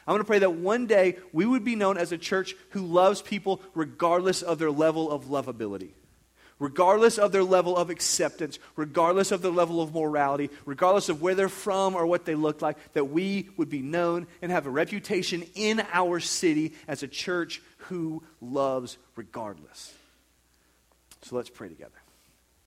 I'm 0.08 0.14
going 0.14 0.24
to 0.24 0.28
pray 0.28 0.40
that 0.40 0.54
one 0.54 0.88
day 0.88 1.18
we 1.32 1.46
would 1.46 1.64
be 1.64 1.76
known 1.76 1.98
as 1.98 2.12
a 2.12 2.18
church 2.18 2.56
who 2.72 2.82
loves 2.82 3.22
people 3.22 3.62
regardless 3.76 4.42
of 4.42 4.58
their 4.58 4.72
level 4.72 5.12
of 5.12 5.26
lovability, 5.26 5.90
regardless 6.58 7.20
of 7.20 7.32
their 7.32 7.44
level 7.44 7.78
of 7.78 7.90
acceptance, 7.90 8.58
regardless 8.76 9.32
of 9.32 9.42
their 9.42 9.52
level 9.52 9.80
of 9.80 9.94
morality, 9.94 10.50
regardless 10.66 11.10
of 11.10 11.22
where 11.22 11.36
they're 11.36 11.50
from 11.50 11.94
or 11.94 12.06
what 12.08 12.26
they 12.26 12.36
look 12.36 12.62
like, 12.62 12.78
that 12.94 13.06
we 13.06 13.50
would 13.58 13.70
be 13.70 13.82
known 13.82 14.26
and 14.42 14.52
have 14.52 14.66
a 14.66 14.72
reputation 14.72 15.44
in 15.54 15.84
our 15.94 16.20
city 16.20 16.74
as 16.88 17.04
a 17.04 17.08
church 17.08 17.62
who 17.78 18.24
loves 18.42 18.98
regardless. 19.16 19.94
So 21.22 21.36
let's 21.36 21.50
pray 21.50 21.70
together. 21.70 22.01